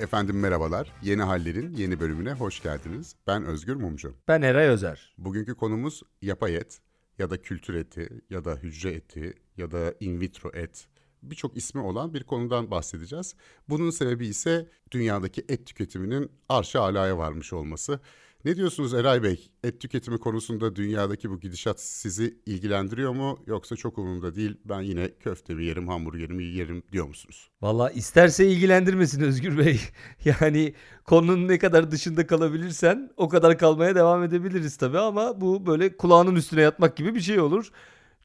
Efendim 0.00 0.40
merhabalar. 0.40 0.92
Yeni 1.02 1.22
Haller'in 1.22 1.74
yeni 1.76 2.00
bölümüne 2.00 2.32
hoş 2.32 2.62
geldiniz. 2.62 3.16
Ben 3.26 3.44
Özgür 3.44 3.76
Mumcu. 3.76 4.14
Ben 4.28 4.42
Eray 4.42 4.68
Özer. 4.68 5.14
Bugünkü 5.18 5.54
konumuz 5.54 6.02
yapay 6.22 6.56
et 6.56 6.80
ya 7.18 7.30
da 7.30 7.42
kültür 7.42 7.74
eti 7.74 8.08
ya 8.30 8.44
da 8.44 8.54
hücre 8.56 8.90
eti 8.90 9.34
ya 9.56 9.70
da 9.70 9.94
in 10.00 10.20
vitro 10.20 10.50
et 10.54 10.88
birçok 11.22 11.56
ismi 11.56 11.80
olan 11.80 12.14
bir 12.14 12.24
konudan 12.24 12.70
bahsedeceğiz. 12.70 13.34
Bunun 13.68 13.90
sebebi 13.90 14.26
ise 14.26 14.68
dünyadaki 14.90 15.44
et 15.48 15.66
tüketiminin 15.66 16.32
arşa 16.48 16.80
alaya 16.80 17.18
varmış 17.18 17.52
olması. 17.52 18.00
Ne 18.44 18.56
diyorsunuz 18.56 18.94
Eray 18.94 19.22
Bey? 19.22 19.50
Et 19.64 19.80
tüketimi 19.80 20.18
konusunda 20.18 20.76
dünyadaki 20.76 21.30
bu 21.30 21.40
gidişat 21.40 21.80
sizi 21.80 22.38
ilgilendiriyor 22.46 23.12
mu? 23.12 23.38
Yoksa 23.46 23.76
çok 23.76 23.98
umurumda 23.98 24.34
değil 24.34 24.56
ben 24.64 24.80
yine 24.80 25.10
köftemi 25.20 25.64
yerim, 25.64 25.88
hamburgerimi 25.88 26.44
yerim 26.44 26.82
diyor 26.92 27.06
musunuz? 27.06 27.50
Valla 27.62 27.90
isterse 27.90 28.46
ilgilendirmesin 28.46 29.22
Özgür 29.22 29.58
Bey. 29.58 29.80
Yani 30.24 30.74
konunun 31.04 31.48
ne 31.48 31.58
kadar 31.58 31.90
dışında 31.90 32.26
kalabilirsen 32.26 33.10
o 33.16 33.28
kadar 33.28 33.58
kalmaya 33.58 33.94
devam 33.94 34.24
edebiliriz 34.24 34.76
tabii 34.76 34.98
ama 34.98 35.40
bu 35.40 35.66
böyle 35.66 35.96
kulağının 35.96 36.36
üstüne 36.36 36.60
yatmak 36.62 36.96
gibi 36.96 37.14
bir 37.14 37.20
şey 37.20 37.40
olur. 37.40 37.70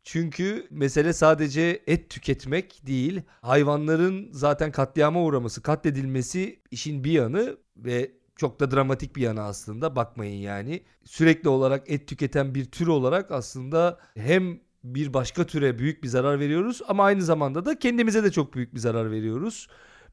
Çünkü 0.04 0.68
mesele 0.70 1.14
sadece 1.14 1.84
et 1.88 2.09
tüketmek 2.09 2.88
değil. 2.88 3.22
Hayvanların 3.42 4.30
zaten 4.32 4.72
katliama 4.72 5.23
uğraması, 5.23 5.62
katledilmesi 5.62 6.59
işin 6.72 7.04
bir 7.04 7.12
yanı 7.12 7.58
ve 7.78 8.12
çok 8.35 8.59
da 8.59 8.71
dramatik 8.71 9.16
bir 9.16 9.21
yanı 9.21 9.41
aslında 9.41 9.95
bakmayın 9.95 10.41
yani. 10.41 10.84
Sürekli 11.03 11.49
olarak 11.49 11.91
et 11.91 12.07
tüketen 12.07 12.55
bir 12.55 12.66
tür 12.66 12.88
olarak 12.88 13.31
aslında 13.31 13.99
hem 14.16 14.59
bir 14.84 15.13
başka 15.13 15.45
türe 15.45 15.80
büyük 15.80 16.03
bir 16.03 16.08
zarar 16.08 16.39
veriyoruz 16.39 16.81
ama 16.88 17.03
aynı 17.03 17.21
zamanda 17.21 17.66
da 17.66 17.80
kendimize 17.80 18.23
de 18.23 18.31
çok 18.31 18.53
büyük 18.53 18.73
bir 18.73 18.80
zarar 18.80 19.11
veriyoruz. 19.11 19.67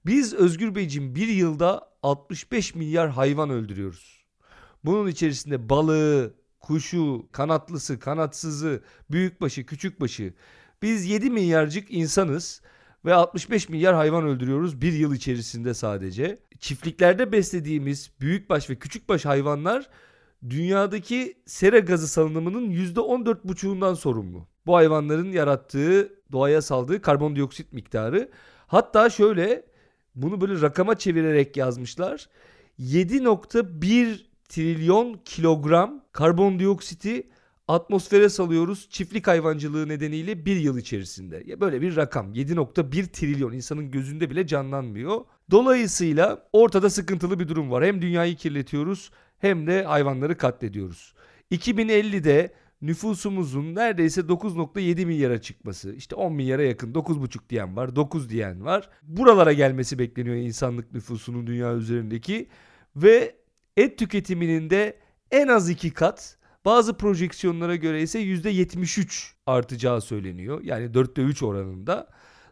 Biz 0.07 0.35
Özgür 0.35 0.75
Beyciğim 0.75 1.15
bir 1.15 1.29
yılda 1.29 1.89
65 2.03 2.75
milyar 2.75 3.11
hayvan 3.11 3.51
öldürüyoruz. 3.51 4.25
Bunun 4.85 5.07
içerisinde 5.07 5.69
balığı, 5.69 6.35
kuşu, 6.61 7.27
kanatlısı, 7.33 7.99
kanatsızı, 7.99 8.83
büyükbaşı, 9.11 9.67
küçükbaşı. 9.67 10.35
Biz 10.83 11.07
7 11.07 11.31
milyarcık 11.31 11.91
insanız 11.91 12.63
ve 13.05 13.15
65 13.15 13.69
milyar 13.69 13.95
hayvan 13.95 14.25
öldürüyoruz 14.25 14.83
bir 14.83 14.93
yıl 14.93 15.15
içerisinde 15.15 15.75
sadece. 15.75 16.39
Çiftliklerde 16.59 17.33
beslediğimiz 17.33 18.11
büyükbaş 18.21 18.71
ve 18.71 18.75
küçükbaş 18.75 19.25
hayvanlar 19.25 19.89
dünyadaki 20.51 21.35
sera 21.47 21.79
gazı 21.79 22.09
salınımının 22.09 22.71
%14,5'undan 22.71 23.97
sorumlu. 23.97 24.47
Bu 24.67 24.77
hayvanların 24.77 25.33
yarattığı, 25.33 26.09
doğaya 26.33 26.63
saldığı 26.63 27.03
karbondioksit 27.03 27.73
miktarı. 27.73 28.31
Hatta 28.67 29.11
şöyle 29.11 29.65
bunu 30.15 30.41
böyle 30.41 30.61
rakama 30.61 30.99
çevirerek 30.99 31.57
yazmışlar. 31.57 32.29
7.1 32.81 34.21
trilyon 34.49 35.21
kilogram 35.25 36.05
karbondioksiti 36.13 37.31
atmosfere 37.75 38.29
salıyoruz 38.29 38.89
çiftlik 38.91 39.27
hayvancılığı 39.27 39.89
nedeniyle 39.89 40.47
bir 40.47 40.57
yıl 40.57 40.79
içerisinde. 40.79 41.43
Ya 41.47 41.61
böyle 41.61 41.81
bir 41.81 41.97
rakam 41.97 42.35
7.1 42.35 43.07
trilyon 43.07 43.53
insanın 43.53 43.91
gözünde 43.91 44.31
bile 44.31 44.47
canlanmıyor. 44.47 45.21
Dolayısıyla 45.51 46.49
ortada 46.53 46.91
sıkıntılı 46.91 47.41
bir 47.41 47.49
durum 47.49 47.71
var. 47.71 47.85
Hem 47.85 48.03
dünyayı 48.03 48.37
kirletiyoruz 48.37 49.11
hem 49.39 49.67
de 49.67 49.85
hayvanları 49.85 50.37
katlediyoruz. 50.37 51.15
2050'de 51.51 52.53
nüfusumuzun 52.83 53.75
neredeyse 53.75 54.21
9.7 54.21 55.07
milyara 55.07 55.41
çıkması, 55.41 55.95
işte 55.95 56.15
10 56.15 56.33
milyara 56.33 56.63
yakın 56.63 56.93
9.5 56.93 57.39
diyen 57.49 57.77
var, 57.77 57.97
9 57.97 58.31
diyen 58.31 58.65
var. 58.65 58.91
Buralara 59.03 59.53
gelmesi 59.53 59.99
bekleniyor 59.99 60.37
insanlık 60.37 60.93
nüfusunun 60.93 61.47
dünya 61.47 61.75
üzerindeki 61.75 62.49
ve 62.97 63.37
et 63.77 63.99
tüketiminin 63.99 64.71
de 64.71 64.99
en 65.31 65.49
az 65.49 65.71
iki 65.71 65.91
kat 65.91 66.39
bazı 66.65 66.97
projeksiyonlara 66.97 67.77
göre 67.77 68.03
ise 68.03 68.21
%73 68.21 69.33
artacağı 69.47 70.01
söyleniyor. 70.01 70.61
Yani 70.65 70.87
4'te 70.87 71.23
3 71.23 71.43
oranında. 71.43 72.09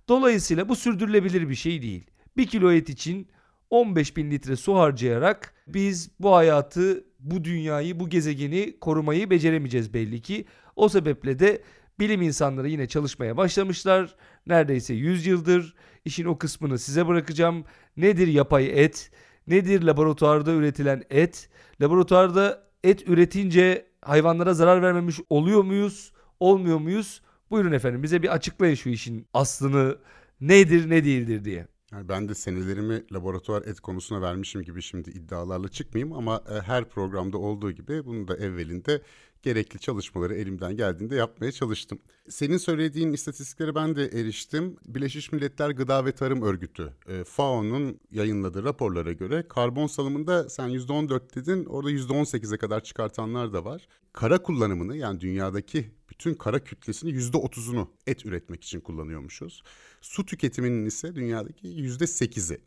Dolayısıyla 0.09 0.69
bu 0.69 0.76
sürdürülebilir 0.76 1.48
bir 1.48 1.54
şey 1.54 1.82
değil. 1.82 2.06
1 2.37 2.47
kilo 2.47 2.72
et 2.72 2.88
için 2.88 3.28
15 3.71 4.16
bin 4.16 4.31
litre 4.31 4.56
su 4.56 4.75
harcayarak 4.75 5.54
biz 5.66 6.10
bu 6.21 6.34
hayatı, 6.34 7.04
bu 7.19 7.44
dünyayı, 7.44 8.00
bu 8.00 8.09
gezegeni 8.09 8.78
korumayı 8.81 9.31
beceremeyeceğiz 9.31 9.94
belli 9.94 10.22
ki. 10.22 10.44
O 10.77 10.88
sebeple 10.88 11.38
de 11.38 11.62
bilim 11.98 12.22
insanları 12.22 12.69
yine 12.69 12.88
çalışmaya 12.88 13.37
başlamışlar. 13.37 14.16
Neredeyse 14.47 14.94
100 14.94 15.27
yıldır. 15.27 15.75
İşin 16.04 16.25
o 16.25 16.38
kısmını 16.38 16.78
size 16.78 17.06
bırakacağım. 17.06 17.65
Nedir 17.97 18.27
yapay 18.27 18.84
et? 18.84 19.10
Nedir 19.47 19.82
laboratuvarda 19.82 20.53
üretilen 20.53 21.03
et? 21.10 21.48
Laboratuvarda 21.81 22.70
et 22.85 23.09
üretince 23.09 23.87
hayvanlara 24.03 24.55
zarar 24.55 24.83
vermemiş 24.83 25.21
oluyor 25.31 25.65
muyuz? 25.65 26.13
Olmuyor 26.41 26.79
muyuz? 26.79 27.23
Buyurun 27.51 27.73
efendim 27.73 28.03
bize 28.03 28.23
bir 28.23 28.35
açıklayın 28.35 28.75
şu 28.75 28.89
işin 28.89 29.27
aslını 29.35 29.99
nedir 30.41 30.91
ne 30.91 31.05
değildir 31.05 31.45
diye. 31.45 31.67
Yani 31.93 32.09
ben 32.09 32.28
de 32.28 32.34
senelerimi 32.34 33.05
laboratuvar 33.12 33.62
et 33.62 33.81
konusuna 33.81 34.23
vermişim 34.23 34.62
gibi 34.62 34.83
şimdi 34.83 35.11
iddialarla 35.11 35.69
çıkmayayım 35.69 36.12
ama 36.12 36.43
e, 36.51 36.55
her 36.61 36.89
programda 36.89 37.39
olduğu 37.39 37.73
gibi 37.73 38.05
bunu 38.05 38.28
da 38.28 38.37
evvelinde 38.37 39.03
gerekli 39.43 39.78
çalışmaları 39.78 40.34
elimden 40.34 40.77
geldiğinde 40.77 41.15
yapmaya 41.17 41.53
çalıştım. 41.53 41.99
Senin 42.28 42.56
söylediğin 42.56 43.12
istatistiklere 43.12 43.75
ben 43.75 43.97
de 43.97 44.05
eriştim. 44.06 44.77
Birleşmiş 44.87 45.33
Milletler 45.33 45.71
Gıda 45.71 46.05
ve 46.05 46.12
Tarım 46.12 46.43
Örgütü 46.43 46.93
e, 47.09 47.25
FAO'nun 47.25 48.01
yayınladığı 48.11 48.65
raporlara 48.65 49.12
göre 49.12 49.49
karbon 49.49 49.87
salımında 49.87 50.49
sen 50.49 50.69
%14 50.69 51.34
dedin 51.34 51.65
orada 51.65 51.91
%18'e 51.91 52.59
kadar 52.59 52.84
çıkartanlar 52.84 53.53
da 53.53 53.65
var. 53.65 53.89
Kara 54.12 54.43
kullanımını 54.43 54.97
yani 54.97 55.21
dünyadaki 55.21 55.91
bütün 56.21 56.35
kara 56.35 56.65
kütlesini 56.65 57.11
%30'unu 57.11 57.89
et 58.07 58.27
üretmek 58.27 58.65
için 58.65 58.81
kullanıyormuşuz. 58.81 59.63
Su 60.01 60.27
tüketiminin 60.27 60.87
ise 60.87 61.15
dünyadaki 61.15 61.69
%8'i. 61.69 62.61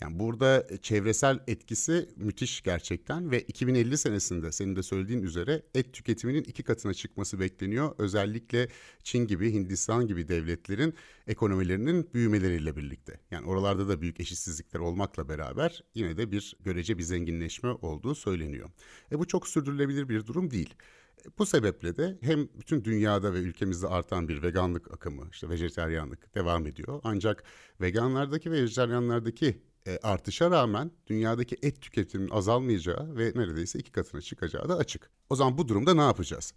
Yani 0.00 0.18
burada 0.18 0.66
e, 0.70 0.76
çevresel 0.76 1.38
etkisi 1.46 2.08
müthiş 2.16 2.62
gerçekten 2.62 3.30
ve 3.30 3.40
2050 3.40 3.98
senesinde 3.98 4.52
senin 4.52 4.76
de 4.76 4.82
söylediğin 4.82 5.22
üzere 5.22 5.62
et 5.74 5.92
tüketiminin 5.92 6.42
iki 6.42 6.62
katına 6.62 6.94
çıkması 6.94 7.40
bekleniyor. 7.40 7.94
Özellikle 7.98 8.68
Çin 9.02 9.26
gibi, 9.26 9.52
Hindistan 9.52 10.06
gibi 10.06 10.28
devletlerin 10.28 10.94
ekonomilerinin 11.26 12.10
büyümeleriyle 12.14 12.76
birlikte. 12.76 13.20
Yani 13.30 13.46
oralarda 13.46 13.88
da 13.88 14.00
büyük 14.00 14.20
eşitsizlikler 14.20 14.80
olmakla 14.80 15.28
beraber 15.28 15.84
yine 15.94 16.16
de 16.16 16.32
bir 16.32 16.56
görece 16.60 16.98
bir 16.98 17.02
zenginleşme 17.02 17.70
olduğu 17.70 18.14
söyleniyor. 18.14 18.70
E 19.12 19.18
bu 19.18 19.26
çok 19.26 19.48
sürdürülebilir 19.48 20.08
bir 20.08 20.26
durum 20.26 20.50
değil. 20.50 20.74
Bu 21.38 21.46
sebeple 21.46 21.96
de 21.96 22.18
hem 22.20 22.48
bütün 22.58 22.84
dünyada 22.84 23.34
ve 23.34 23.38
ülkemizde 23.38 23.86
artan 23.88 24.28
bir 24.28 24.42
veganlık 24.42 24.92
akımı, 24.92 25.28
işte 25.32 25.48
vejeteryanlık 25.48 26.34
devam 26.34 26.66
ediyor. 26.66 27.00
Ancak 27.04 27.44
veganlardaki 27.80 28.50
ve 28.50 28.62
vejeteryanlardaki 28.62 29.62
e, 29.86 29.98
artışa 30.02 30.50
rağmen 30.50 30.90
dünyadaki 31.06 31.56
et 31.62 31.80
tüketiminin 31.82 32.30
azalmayacağı 32.30 33.16
ve 33.16 33.32
neredeyse 33.34 33.78
iki 33.78 33.92
katına 33.92 34.20
çıkacağı 34.20 34.68
da 34.68 34.76
açık. 34.76 35.10
O 35.30 35.36
zaman 35.36 35.58
bu 35.58 35.68
durumda 35.68 35.94
ne 35.94 36.02
yapacağız? 36.02 36.54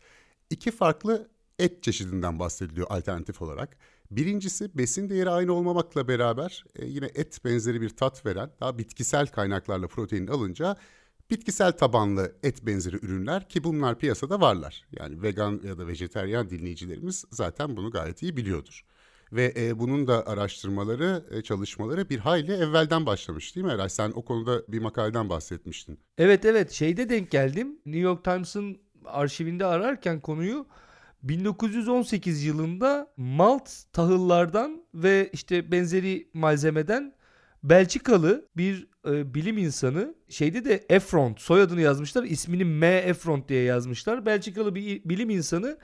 İki 0.49 0.71
farklı 0.71 1.29
et 1.59 1.83
çeşidinden 1.83 2.39
bahsediliyor 2.39 2.87
alternatif 2.89 3.41
olarak. 3.41 3.77
Birincisi 4.11 4.77
besin 4.77 5.09
değeri 5.09 5.29
aynı 5.29 5.53
olmamakla 5.53 6.07
beraber 6.07 6.65
e, 6.75 6.85
yine 6.85 7.05
et 7.05 7.45
benzeri 7.45 7.81
bir 7.81 7.89
tat 7.89 8.25
veren 8.25 8.51
daha 8.61 8.77
bitkisel 8.77 9.27
kaynaklarla 9.27 9.87
protein 9.87 10.27
alınca 10.27 10.77
bitkisel 11.31 11.71
tabanlı 11.71 12.35
et 12.43 12.65
benzeri 12.65 12.95
ürünler 12.95 13.49
ki 13.49 13.63
bunlar 13.63 13.99
piyasada 13.99 14.41
varlar. 14.41 14.85
Yani 14.91 15.21
vegan 15.21 15.61
ya 15.63 15.77
da 15.77 15.87
vejeteryan 15.87 16.49
dinleyicilerimiz 16.49 17.25
zaten 17.31 17.77
bunu 17.77 17.91
gayet 17.91 18.23
iyi 18.23 18.37
biliyordur. 18.37 18.85
Ve 19.31 19.53
e, 19.57 19.79
bunun 19.79 20.07
da 20.07 20.27
araştırmaları, 20.27 21.25
e, 21.31 21.41
çalışmaları 21.41 22.09
bir 22.09 22.19
hayli 22.19 22.51
evvelden 22.51 23.05
başlamış 23.05 23.55
değil 23.55 23.65
mi 23.65 23.71
Eray? 23.71 23.89
Sen 23.89 24.11
o 24.15 24.25
konuda 24.25 24.63
bir 24.67 24.79
makaleden 24.79 25.29
bahsetmiştin. 25.29 25.99
Evet 26.17 26.45
evet 26.45 26.71
şeyde 26.71 27.09
denk 27.09 27.31
geldim. 27.31 27.79
New 27.85 28.01
York 28.01 28.23
Times'ın 28.23 28.77
arşivinde 29.05 29.65
ararken 29.65 30.19
konuyu 30.19 30.65
1918 31.23 32.43
yılında 32.43 33.13
malt 33.17 33.69
tahıllardan 33.93 34.83
ve 34.93 35.29
işte 35.33 35.71
benzeri 35.71 36.29
malzemeden 36.33 37.13
Belçikalı 37.63 38.49
bir 38.57 38.87
e, 39.07 39.33
bilim 39.33 39.57
insanı 39.57 40.15
şeyde 40.29 40.65
de 40.65 40.85
Efront 40.89 41.41
soyadını 41.41 41.81
yazmışlar. 41.81 42.23
ismini 42.23 42.65
M. 42.65 42.87
Efront 42.87 43.49
diye 43.49 43.63
yazmışlar. 43.63 44.25
Belçikalı 44.25 44.75
bir 44.75 45.01
bilim 45.05 45.29
insanı 45.29 45.77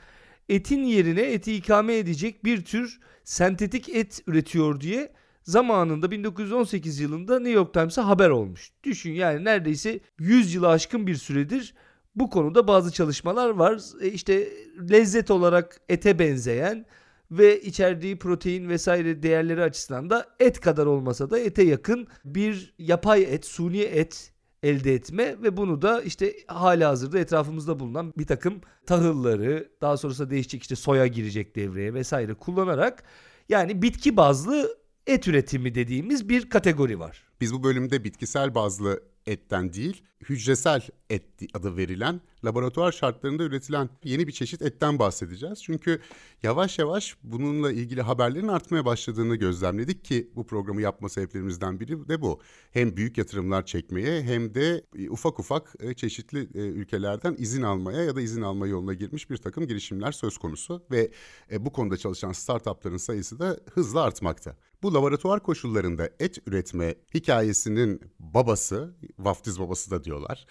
etin 0.49 0.83
yerine 0.83 1.21
eti 1.21 1.55
ikame 1.55 1.97
edecek 1.97 2.45
bir 2.45 2.65
tür 2.65 2.99
sentetik 3.23 3.89
et 3.89 4.23
üretiyor 4.27 4.81
diye 4.81 5.11
zamanında 5.43 6.11
1918 6.11 6.99
yılında 6.99 7.39
New 7.39 7.51
York 7.51 7.73
Times'a 7.73 8.07
haber 8.07 8.29
olmuş. 8.29 8.71
Düşün 8.83 9.11
yani 9.11 9.43
neredeyse 9.43 9.99
100 10.19 10.53
yılı 10.53 10.69
aşkın 10.69 11.07
bir 11.07 11.15
süredir 11.15 11.73
bu 12.15 12.29
konuda 12.29 12.67
bazı 12.67 12.91
çalışmalar 12.91 13.49
var. 13.49 13.81
E 14.01 14.07
işte 14.07 14.47
lezzet 14.91 15.31
olarak 15.31 15.81
ete 15.89 16.19
benzeyen 16.19 16.85
ve 17.31 17.61
içerdiği 17.61 18.19
protein 18.19 18.69
vesaire 18.69 19.23
değerleri 19.23 19.63
açısından 19.63 20.09
da 20.09 20.27
et 20.39 20.59
kadar 20.59 20.85
olmasa 20.85 21.29
da 21.29 21.39
ete 21.39 21.63
yakın 21.63 22.07
bir 22.25 22.73
yapay 22.77 23.23
et, 23.23 23.45
suni 23.45 23.81
et 23.81 24.33
elde 24.63 24.93
etme 24.93 25.35
ve 25.43 25.57
bunu 25.57 25.81
da 25.81 26.01
işte 26.01 26.33
hala 26.47 26.89
hazırda 26.89 27.19
etrafımızda 27.19 27.79
bulunan 27.79 28.13
bir 28.17 28.27
takım 28.27 28.61
tahılları 28.85 29.69
daha 29.81 29.97
sonrasında 29.97 30.29
değişecek 30.29 30.61
işte 30.61 30.75
soya 30.75 31.07
girecek 31.07 31.55
devreye 31.55 31.93
vesaire 31.93 32.33
kullanarak 32.33 33.03
yani 33.49 33.81
bitki 33.81 34.17
bazlı 34.17 34.78
et 35.07 35.27
üretimi 35.27 35.75
dediğimiz 35.75 36.29
bir 36.29 36.49
kategori 36.49 36.99
var. 36.99 37.23
Biz 37.41 37.53
bu 37.53 37.63
bölümde 37.63 38.03
bitkisel 38.03 38.55
bazlı 38.55 39.03
etten 39.25 39.73
değil, 39.73 40.03
hücresel 40.29 40.81
et 41.09 41.23
adı 41.53 41.77
verilen 41.77 42.21
laboratuvar 42.45 42.91
şartlarında 42.91 43.43
üretilen 43.43 43.89
yeni 44.03 44.27
bir 44.27 44.31
çeşit 44.31 44.61
etten 44.61 44.99
bahsedeceğiz. 44.99 45.63
Çünkü 45.63 46.01
yavaş 46.43 46.79
yavaş 46.79 47.17
bununla 47.23 47.71
ilgili 47.71 48.01
haberlerin 48.01 48.47
artmaya 48.47 48.85
başladığını 48.85 49.35
gözlemledik 49.35 50.05
ki 50.05 50.29
bu 50.35 50.47
programı 50.47 50.81
yapma 50.81 51.09
sebeplerimizden 51.09 51.79
biri 51.79 52.09
de 52.09 52.21
bu. 52.21 52.39
Hem 52.71 52.97
büyük 52.97 53.17
yatırımlar 53.17 53.65
çekmeye 53.65 54.21
hem 54.21 54.55
de 54.55 54.83
e, 54.97 55.09
ufak 55.09 55.39
ufak 55.39 55.75
e, 55.79 55.93
çeşitli 55.93 56.39
e, 56.39 56.59
ülkelerden 56.59 57.35
izin 57.37 57.61
almaya 57.61 58.03
ya 58.03 58.15
da 58.15 58.21
izin 58.21 58.41
alma 58.41 58.67
yoluna 58.67 58.93
girmiş 58.93 59.29
bir 59.29 59.37
takım 59.37 59.67
girişimler 59.67 60.11
söz 60.11 60.37
konusu 60.37 60.83
ve 60.91 61.11
bu 61.59 61.71
konuda 61.71 61.97
çalışan 61.97 62.31
startupların 62.31 62.97
sayısı 62.97 63.39
da 63.39 63.59
hızla 63.73 64.01
artmakta. 64.01 64.55
Bu 64.83 64.93
laboratuvar 64.93 65.43
koşullarında 65.43 66.09
et 66.19 66.47
üretme 66.47 66.95
hikayesinin 67.13 68.01
babası, 68.19 68.95
vaftiz 69.19 69.59
babası 69.59 69.91
da 69.91 70.03
diyorlar. 70.03 70.45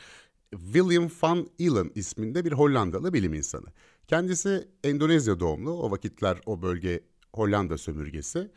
William 0.51 1.11
van 1.23 1.49
Elen 1.59 1.91
isminde 1.95 2.45
bir 2.45 2.53
Hollandalı 2.53 3.13
bilim 3.13 3.35
insanı. 3.35 3.67
Kendisi 4.07 4.69
Endonezya 4.85 5.41
doğumlu, 5.41 5.71
o 5.71 5.91
vakitler 5.91 6.39
o 6.47 6.63
bölge 6.63 7.01
Hollanda 7.35 7.79
sömürgesi 7.79 8.51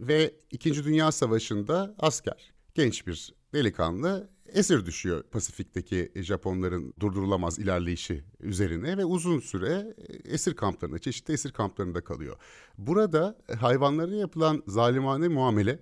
ve 0.00 0.34
İkinci 0.50 0.84
Dünya 0.84 1.12
Savaşı'nda 1.12 1.94
asker. 1.98 2.52
Genç 2.78 3.06
bir 3.06 3.34
delikanlı 3.54 4.28
esir 4.46 4.86
düşüyor 4.86 5.22
Pasifik'teki 5.22 6.12
Japonların 6.16 6.94
durdurulamaz 7.00 7.58
ilerleyişi 7.58 8.24
üzerine 8.40 8.96
ve 8.96 9.04
uzun 9.04 9.40
süre 9.40 9.94
esir 10.24 10.54
kamplarında, 10.54 10.98
çeşitli 10.98 11.34
esir 11.34 11.52
kamplarında 11.52 12.04
kalıyor. 12.04 12.36
Burada 12.78 13.38
hayvanlara 13.58 14.14
yapılan 14.14 14.62
zalimane 14.66 15.28
muamele 15.28 15.78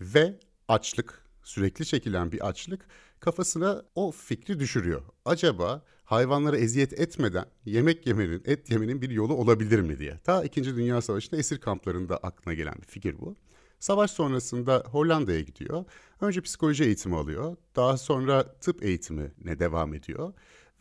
ve 0.00 0.38
açlık, 0.68 1.24
sürekli 1.42 1.86
çekilen 1.86 2.32
bir 2.32 2.48
açlık 2.48 2.86
kafasına 3.20 3.82
o 3.94 4.10
fikri 4.10 4.60
düşürüyor. 4.60 5.02
Acaba 5.24 5.82
hayvanlara 6.04 6.56
eziyet 6.56 7.00
etmeden 7.00 7.46
yemek 7.64 8.06
yemenin, 8.06 8.42
et 8.44 8.70
yemenin 8.70 9.02
bir 9.02 9.10
yolu 9.10 9.34
olabilir 9.34 9.80
mi 9.80 9.98
diye. 9.98 10.18
Ta 10.18 10.44
2. 10.44 10.64
Dünya 10.64 11.02
Savaşı'nda 11.02 11.36
esir 11.36 11.58
kamplarında 11.58 12.16
aklına 12.16 12.54
gelen 12.54 12.74
bir 12.74 12.86
fikir 12.86 13.18
bu. 13.18 13.36
Savaş 13.78 14.10
sonrasında 14.10 14.82
Hollanda'ya 14.86 15.40
gidiyor. 15.40 15.84
Önce 16.20 16.40
psikoloji 16.40 16.84
eğitimi 16.84 17.16
alıyor. 17.16 17.56
Daha 17.76 17.96
sonra 17.96 18.52
tıp 18.60 18.82
eğitimine 18.82 19.58
devam 19.58 19.94
ediyor 19.94 20.32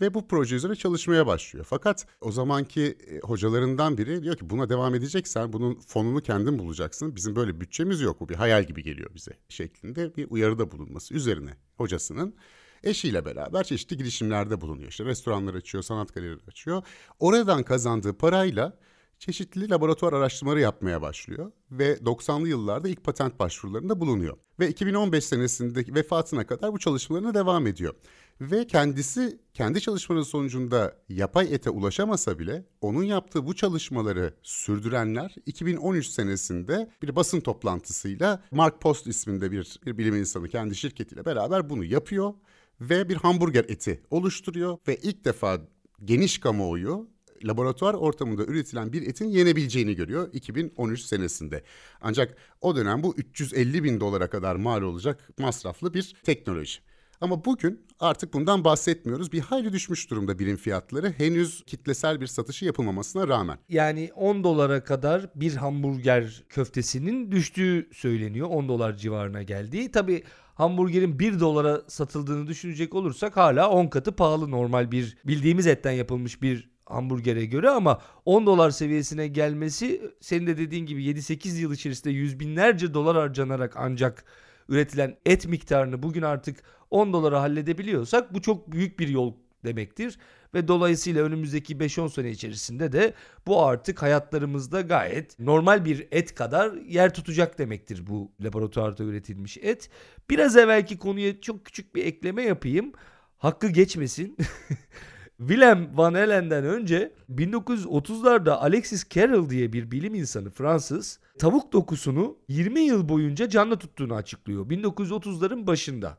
ve 0.02 0.14
bu 0.14 0.28
proje 0.28 0.56
üzerine 0.56 0.76
çalışmaya 0.76 1.28
başlıyor. 1.28 1.66
Fakat 1.70 2.08
o 2.22 2.32
zamanki 2.32 2.82
e, 2.82 3.20
hocalarından 3.20 3.98
biri 3.98 4.24
diyor 4.24 4.36
ki 4.36 4.50
buna 4.50 4.70
devam 4.70 4.96
edeceksen 4.96 5.54
bunun 5.54 5.80
fonunu 5.80 6.22
kendin 6.22 6.60
bulacaksın. 6.60 7.16
Bizim 7.16 7.36
böyle 7.36 7.62
bütçemiz 7.62 8.02
yok 8.02 8.20
bu 8.20 8.30
bir 8.30 8.36
hayal 8.36 8.64
gibi 8.64 8.84
geliyor 8.84 9.10
bize 9.16 9.32
şeklinde 9.50 10.16
bir 10.16 10.28
uyarıda 10.30 10.72
bulunması 10.72 11.14
üzerine 11.14 11.58
hocasının 11.78 12.36
eşiyle 12.84 13.26
beraber 13.26 13.64
çeşitli 13.64 13.98
girişimlerde 13.98 14.62
bulunuyor. 14.62 14.90
İşte 14.90 15.06
restoranlar 15.06 15.54
açıyor, 15.54 15.84
sanat 15.84 16.14
galerileri 16.14 16.42
açıyor. 16.48 16.84
Oradan 17.20 17.64
kazandığı 17.64 18.18
parayla 18.18 18.78
çeşitli 19.20 19.70
laboratuvar 19.70 20.14
araştırmaları 20.14 20.60
yapmaya 20.60 21.02
başlıyor 21.02 21.52
ve 21.72 21.94
90'lı 21.94 22.50
yıllarda 22.50 22.90
ilk 22.90 23.04
patent 23.04 23.40
başvurularında 23.40 24.00
bulunuyor. 24.00 24.38
Ve 24.60 24.70
2015 24.70 25.24
senesindeki 25.24 25.96
vefatına 25.96 26.48
kadar 26.48 26.74
bu 26.74 26.80
çalışmalarına 26.80 27.34
devam 27.34 27.68
ediyor. 27.68 27.94
Ve 28.42 28.68
kendisi 28.68 29.40
kendi 29.54 29.82
çalışmanın 29.82 30.24
sonucunda 30.24 30.96
yapay 31.10 31.54
ete 31.54 31.70
ulaşamasa 31.70 32.40
bile 32.40 32.66
onun 32.82 33.04
yaptığı 33.04 33.48
bu 33.48 33.56
çalışmaları 33.56 34.34
sürdürenler 34.44 35.36
2013 35.46 36.08
senesinde 36.08 36.92
bir 37.02 37.16
basın 37.16 37.40
toplantısıyla 37.40 38.44
Mark 38.52 38.82
Post 38.82 39.08
isminde 39.08 39.52
bir, 39.52 39.80
bir 39.86 39.98
bilim 39.98 40.16
insanı 40.16 40.50
kendi 40.50 40.76
şirketiyle 40.76 41.26
beraber 41.26 41.70
bunu 41.70 41.86
yapıyor 41.86 42.34
ve 42.82 43.10
bir 43.10 43.16
hamburger 43.16 43.66
eti 43.68 44.02
oluşturuyor 44.10 44.78
ve 44.88 44.96
ilk 44.96 45.26
defa 45.26 45.62
geniş 46.06 46.38
kamuoyu 46.38 47.08
laboratuvar 47.44 47.94
ortamında 47.94 48.46
üretilen 48.46 48.94
bir 48.94 49.08
etin 49.08 49.30
yenebileceğini 49.30 49.96
görüyor 49.96 50.30
2013 50.34 51.02
senesinde. 51.02 51.64
Ancak 52.02 52.38
o 52.62 52.76
dönem 52.76 53.04
bu 53.04 53.14
350 53.18 53.84
bin 53.84 54.00
dolara 54.00 54.30
kadar 54.30 54.56
mal 54.56 54.82
olacak 54.82 55.30
masraflı 55.40 55.94
bir 55.94 56.16
teknoloji. 56.24 56.80
Ama 57.22 57.46
bugün 57.46 57.86
artık 58.00 58.34
bundan 58.34 58.64
bahsetmiyoruz. 58.64 59.32
Bir 59.32 59.40
hayli 59.40 59.74
düşmüş 59.74 60.10
durumda 60.10 60.40
birim 60.40 60.58
fiyatları 60.58 61.12
henüz 61.12 61.64
kitlesel 61.66 62.22
bir 62.22 62.28
satışı 62.28 62.66
yapılmamasına 62.66 63.28
rağmen. 63.28 63.58
Yani 63.70 64.10
10 64.16 64.44
dolara 64.44 64.84
kadar 64.84 65.30
bir 65.36 65.56
hamburger 65.56 66.44
köftesinin 66.50 67.32
düştüğü 67.32 67.90
söyleniyor. 67.94 68.48
10 68.50 68.70
dolar 68.70 68.98
civarına 68.98 69.44
geldiği. 69.44 69.92
Tabii 69.92 70.24
hamburgerin 70.56 71.20
1 71.20 71.40
dolara 71.40 71.82
satıldığını 71.88 72.48
düşünecek 72.48 72.96
olursak 72.96 73.38
hala 73.38 73.70
10 73.70 73.88
katı 73.88 74.12
pahalı 74.12 74.52
normal 74.52 74.92
bir 74.92 75.18
bildiğimiz 75.26 75.68
etten 75.68 75.92
yapılmış 75.92 76.42
bir 76.42 76.77
hamburgere 76.90 77.46
göre 77.46 77.70
ama 77.70 78.02
10 78.26 78.46
dolar 78.46 78.72
seviyesine 78.72 79.28
gelmesi 79.28 80.12
senin 80.20 80.48
de 80.48 80.58
dediğin 80.58 80.86
gibi 80.86 81.04
7-8 81.04 81.60
yıl 81.60 81.74
içerisinde 81.74 82.14
yüz 82.14 82.40
binlerce 82.40 82.94
dolar 82.94 83.18
harcanarak 83.18 83.74
ancak 83.78 84.26
üretilen 84.70 85.18
et 85.26 85.48
miktarını 85.48 86.04
bugün 86.04 86.22
artık 86.22 86.64
10 86.92 87.14
dolara 87.14 87.42
halledebiliyorsak 87.42 88.34
bu 88.34 88.42
çok 88.42 88.72
büyük 88.72 89.00
bir 89.00 89.08
yol 89.08 89.34
demektir. 89.66 90.20
Ve 90.54 90.68
dolayısıyla 90.68 91.24
önümüzdeki 91.24 91.76
5-10 91.78 92.10
sene 92.10 92.30
içerisinde 92.30 92.92
de 92.92 93.14
bu 93.48 93.66
artık 93.66 94.02
hayatlarımızda 94.02 94.82
gayet 94.82 95.40
normal 95.40 95.86
bir 95.86 96.08
et 96.12 96.36
kadar 96.36 96.74
yer 96.74 97.14
tutacak 97.14 97.60
demektir 97.60 98.08
bu 98.08 98.32
laboratuvarda 98.42 99.04
üretilmiş 99.04 99.58
et. 99.58 99.90
Biraz 100.30 100.58
evvelki 100.58 100.98
konuya 100.98 101.42
çok 101.42 101.66
küçük 101.66 101.96
bir 101.96 102.06
ekleme 102.06 102.44
yapayım. 102.44 102.92
Hakkı 103.38 103.68
geçmesin. 103.68 104.38
Willem 105.38 105.90
Van 105.94 106.14
Allen'den 106.14 106.66
önce 106.66 107.14
1930'larda 107.36 108.52
Alexis 108.52 109.10
Carrel 109.10 109.50
diye 109.50 109.74
bir 109.74 109.92
bilim 109.92 110.16
insanı 110.16 110.50
Fransız 110.50 111.20
tavuk 111.40 111.74
dokusunu 111.74 112.38
20 112.48 112.80
yıl 112.80 113.10
boyunca 113.10 113.50
canlı 113.50 113.80
tuttuğunu 113.80 114.16
açıklıyor 114.16 114.70
1930'ların 114.70 115.68
başında. 115.68 116.18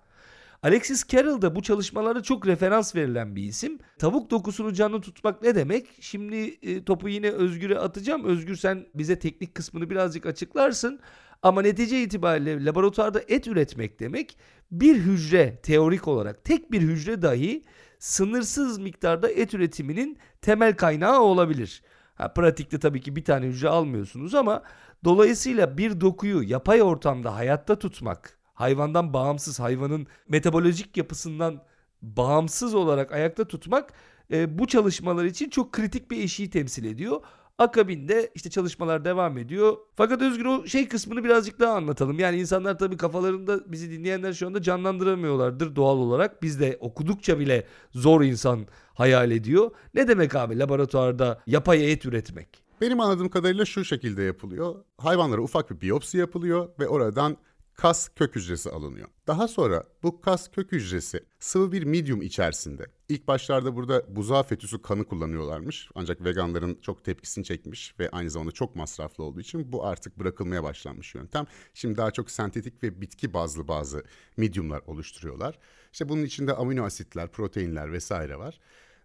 Alexis 0.62 1.06
Carrel 1.08 1.42
da 1.42 1.56
bu 1.56 1.62
çalışmalara 1.62 2.22
çok 2.22 2.46
referans 2.46 2.94
verilen 2.96 3.36
bir 3.36 3.42
isim. 3.42 3.78
Tavuk 3.98 4.30
dokusunu 4.30 4.72
canlı 4.72 5.00
tutmak 5.00 5.42
ne 5.42 5.54
demek? 5.54 5.86
Şimdi 6.00 6.36
e, 6.36 6.84
topu 6.84 7.08
yine 7.08 7.30
Özgür'e 7.30 7.78
atacağım. 7.78 8.24
Özgür 8.24 8.56
sen 8.56 8.86
bize 8.94 9.18
teknik 9.18 9.54
kısmını 9.54 9.90
birazcık 9.90 10.26
açıklarsın. 10.26 11.00
Ama 11.42 11.62
netice 11.62 12.02
itibariyle 12.02 12.64
laboratuvarda 12.64 13.22
et 13.28 13.46
üretmek 13.46 14.00
demek 14.00 14.36
bir 14.70 14.96
hücre 14.96 15.60
teorik 15.62 16.08
olarak 16.08 16.44
tek 16.44 16.72
bir 16.72 16.82
hücre 16.82 17.22
dahi 17.22 17.64
sınırsız 17.98 18.78
miktarda 18.78 19.30
et 19.30 19.54
üretiminin 19.54 20.18
temel 20.42 20.76
kaynağı 20.76 21.20
olabilir. 21.20 21.82
Ha, 22.14 22.32
pratikte 22.34 22.78
tabii 22.78 23.00
ki 23.00 23.16
bir 23.16 23.24
tane 23.24 23.46
hücre 23.46 23.68
almıyorsunuz 23.68 24.34
ama 24.34 24.62
dolayısıyla 25.04 25.78
bir 25.78 26.00
dokuyu 26.00 26.42
yapay 26.42 26.82
ortamda 26.82 27.34
hayatta 27.34 27.78
tutmak, 27.78 28.38
hayvandan 28.54 29.12
bağımsız, 29.12 29.60
hayvanın 29.60 30.06
metabolojik 30.28 30.96
yapısından 30.96 31.62
bağımsız 32.02 32.74
olarak 32.74 33.12
ayakta 33.12 33.44
tutmak 33.48 33.92
e, 34.32 34.58
bu 34.58 34.66
çalışmalar 34.66 35.24
için 35.24 35.50
çok 35.50 35.72
kritik 35.72 36.10
bir 36.10 36.22
eşiği 36.22 36.50
temsil 36.50 36.84
ediyor. 36.84 37.20
Akabinde 37.58 38.30
işte 38.34 38.50
çalışmalar 38.50 39.04
devam 39.04 39.38
ediyor. 39.38 39.76
Fakat 39.96 40.22
Özgür 40.22 40.44
o 40.44 40.66
şey 40.66 40.88
kısmını 40.88 41.24
birazcık 41.24 41.60
daha 41.60 41.74
anlatalım. 41.74 42.18
Yani 42.18 42.40
insanlar 42.40 42.78
tabii 42.78 42.96
kafalarında 42.96 43.72
bizi 43.72 43.90
dinleyenler 43.90 44.32
şu 44.32 44.46
anda 44.46 44.62
canlandıramıyorlardır 44.62 45.76
doğal 45.76 45.96
olarak. 45.96 46.42
Biz 46.42 46.60
de 46.60 46.76
okudukça 46.80 47.38
bile 47.38 47.66
zor 47.92 48.22
insan 48.22 48.66
hayal 48.94 49.30
ediyor. 49.30 49.70
Ne 49.94 50.08
demek 50.08 50.34
abi 50.34 50.58
laboratuvarda 50.58 51.42
yapay 51.46 51.92
et 51.92 52.06
üretmek? 52.06 52.48
Benim 52.80 53.00
anladığım 53.00 53.28
kadarıyla 53.28 53.64
şu 53.64 53.84
şekilde 53.84 54.22
yapılıyor. 54.22 54.74
Hayvanlara 54.98 55.40
ufak 55.40 55.70
bir 55.70 55.80
biyopsi 55.80 56.18
yapılıyor 56.18 56.68
ve 56.80 56.88
oradan 56.88 57.36
kas 57.78 58.08
kök 58.08 58.36
hücresi 58.36 58.70
alınıyor. 58.70 59.08
Daha 59.26 59.48
sonra 59.48 59.84
bu 60.02 60.20
kas 60.20 60.50
kök 60.50 60.72
hücresi 60.72 61.20
sıvı 61.38 61.72
bir 61.72 61.82
medium 61.82 62.22
içerisinde. 62.22 62.86
İlk 63.08 63.28
başlarda 63.28 63.76
burada 63.76 64.16
buzağı 64.16 64.42
fetüsü 64.42 64.82
kanı 64.82 65.04
kullanıyorlarmış. 65.04 65.90
Ancak 65.94 66.24
veganların 66.24 66.78
çok 66.82 67.04
tepkisini 67.04 67.44
çekmiş 67.44 67.94
ve 68.00 68.10
aynı 68.10 68.30
zamanda 68.30 68.52
çok 68.52 68.76
masraflı 68.76 69.24
olduğu 69.24 69.40
için 69.40 69.72
bu 69.72 69.86
artık 69.86 70.18
bırakılmaya 70.18 70.62
başlanmış 70.62 71.14
yöntem. 71.14 71.46
Şimdi 71.74 71.96
daha 71.96 72.10
çok 72.10 72.30
sentetik 72.30 72.82
ve 72.82 73.00
bitki 73.00 73.34
bazlı 73.34 73.68
bazı 73.68 74.04
mediumlar 74.36 74.82
oluşturuyorlar. 74.86 75.58
İşte 75.92 76.08
bunun 76.08 76.22
içinde 76.22 76.52
amino 76.54 76.84
asitler, 76.84 77.32
proteinler 77.32 77.92
vesaire 77.92 78.38
var. 78.38 78.60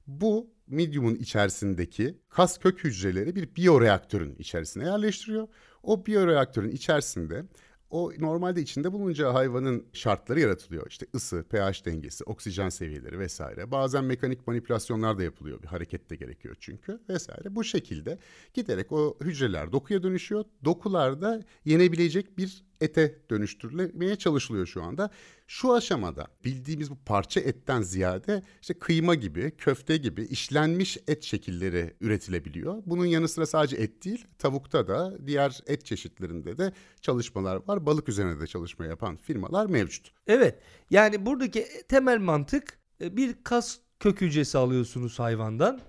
Bu 0.07 0.47
medium'un 0.67 1.15
içerisindeki 1.15 2.17
kas 2.29 2.59
kök 2.59 2.83
hücreleri 2.83 3.35
bir 3.35 3.55
biyoreaktörün 3.55 4.35
içerisine 4.39 4.83
yerleştiriyor. 4.83 5.47
O 5.83 6.05
biyoreaktörün 6.05 6.71
içerisinde 6.71 7.45
o 7.93 8.11
normalde 8.19 8.61
içinde 8.61 8.93
bulunacağı 8.93 9.31
hayvanın 9.31 9.85
şartları 9.93 10.39
yaratılıyor. 10.39 10.87
İşte 10.89 11.05
ısı, 11.15 11.45
pH 11.49 11.85
dengesi, 11.85 12.23
oksijen 12.23 12.69
seviyeleri 12.69 13.19
vesaire. 13.19 13.71
Bazen 13.71 14.03
mekanik 14.03 14.47
manipülasyonlar 14.47 15.17
da 15.17 15.23
yapılıyor. 15.23 15.61
Bir 15.61 15.67
hareket 15.67 16.09
de 16.09 16.15
gerekiyor 16.15 16.55
çünkü 16.59 16.99
vesaire. 17.09 17.55
Bu 17.55 17.63
şekilde 17.63 18.17
giderek 18.53 18.91
o 18.91 19.17
hücreler 19.21 19.71
dokuya 19.71 20.03
dönüşüyor. 20.03 20.45
Dokularda 20.65 21.43
yenebilecek 21.65 22.37
bir 22.37 22.63
ete 22.83 23.19
dönüştürülmeye 23.29 24.15
çalışılıyor 24.15 24.65
şu 24.65 24.83
anda. 24.83 25.09
Şu 25.47 25.73
aşamada 25.73 26.27
bildiğimiz 26.45 26.91
bu 26.91 26.97
parça 27.05 27.39
etten 27.39 27.81
ziyade 27.81 28.43
işte 28.61 28.73
kıyma 28.73 29.15
gibi, 29.15 29.51
köfte 29.57 29.97
gibi 29.97 30.23
işlenmiş 30.23 30.97
et 31.07 31.23
şekilleri 31.23 31.93
üretilebiliyor. 32.01 32.83
Bunun 32.85 33.05
yanı 33.05 33.27
sıra 33.27 33.45
sadece 33.45 33.75
et 33.75 34.05
değil, 34.05 34.25
tavukta 34.37 34.87
da 34.87 35.27
diğer 35.27 35.59
et 35.67 35.85
çeşitlerinde 35.85 36.57
de 36.57 36.73
çalışmalar 37.01 37.67
var. 37.67 37.85
Balık 37.85 38.09
üzerine 38.09 38.39
de 38.39 38.47
çalışma 38.47 38.85
yapan 38.85 39.17
firmalar 39.17 39.65
mevcut. 39.65 40.11
Evet. 40.27 40.59
Yani 40.89 41.25
buradaki 41.25 41.67
temel 41.87 42.19
mantık 42.19 42.79
e, 43.01 43.17
bir 43.17 43.35
kas 43.43 43.77
kök 43.99 44.21
hücresi 44.21 44.57
alıyorsunuz 44.57 45.19
hayvandan. 45.19 45.81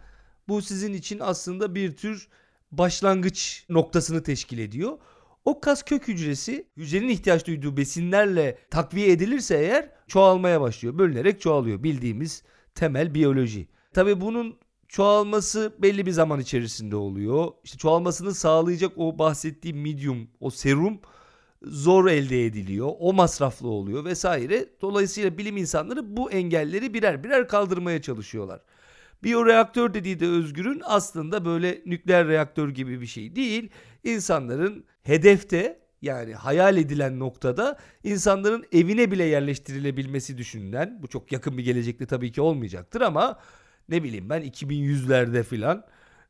Bu 0.49 0.63
sizin 0.63 0.93
için 0.93 1.19
aslında 1.21 1.75
bir 1.75 1.97
tür 1.97 2.29
başlangıç 2.73 3.65
noktasını 3.69 4.23
teşkil 4.23 4.59
ediyor. 4.59 4.99
O 5.45 5.61
kas 5.61 5.83
kök 5.83 6.09
hücresi 6.09 6.69
hücrenin 6.77 7.09
ihtiyaç 7.09 7.47
duyduğu 7.47 7.77
besinlerle 7.77 8.59
takviye 8.71 9.13
edilirse 9.13 9.57
eğer 9.59 9.91
çoğalmaya 10.07 10.61
başlıyor. 10.61 10.99
Bölünerek 10.99 11.41
çoğalıyor. 11.41 11.83
Bildiğimiz 11.83 12.43
temel 12.75 13.15
biyoloji. 13.15 13.69
Tabii 13.93 14.21
bunun 14.21 14.57
çoğalması 14.89 15.75
belli 15.79 16.07
bir 16.07 16.11
zaman 16.11 16.41
içerisinde 16.41 16.97
oluyor. 16.97 17.53
İşte 17.65 17.79
çoğalmasını 17.79 18.35
sağlayacak 18.35 18.93
o 18.97 19.19
bahsettiğim 19.19 19.83
medium, 19.83 20.29
o 20.41 20.51
serum 20.51 21.01
zor 21.63 22.07
elde 22.07 22.47
ediliyor. 22.47 22.91
O 22.99 23.13
masraflı 23.13 23.69
oluyor 23.69 24.05
vesaire. 24.05 24.69
Dolayısıyla 24.81 25.39
bilim 25.39 25.57
insanları 25.57 26.17
bu 26.17 26.31
engelleri 26.31 26.95
birer 26.95 27.25
birer 27.25 27.49
kaldırmaya 27.49 28.03
çalışıyorlar. 28.03 28.61
Biyoreaktör 29.23 29.95
dediği 29.95 30.21
de 30.21 30.27
Özgür'ün 30.27 30.83
aslında 30.85 31.45
böyle 31.45 31.83
nükleer 31.87 32.29
reaktör 32.29 32.69
gibi 32.69 33.01
bir 33.01 33.07
şey 33.07 33.37
değil. 33.37 33.71
İnsanların 34.05 34.85
hedefte 35.03 35.79
yani 36.03 36.35
hayal 36.35 36.77
edilen 36.77 37.19
noktada 37.19 37.79
insanların 38.05 38.65
evine 38.73 39.11
bile 39.11 39.25
yerleştirilebilmesi 39.25 40.39
düşünülen 40.39 41.03
bu 41.03 41.09
çok 41.09 41.33
yakın 41.33 41.59
bir 41.59 41.65
gelecekte 41.65 42.07
tabii 42.07 42.33
ki 42.33 42.41
olmayacaktır 42.41 43.01
ama 43.01 43.39
ne 43.89 44.03
bileyim 44.03 44.31
ben 44.31 44.43
2100'lerde 44.43 45.43
filan 45.43 45.85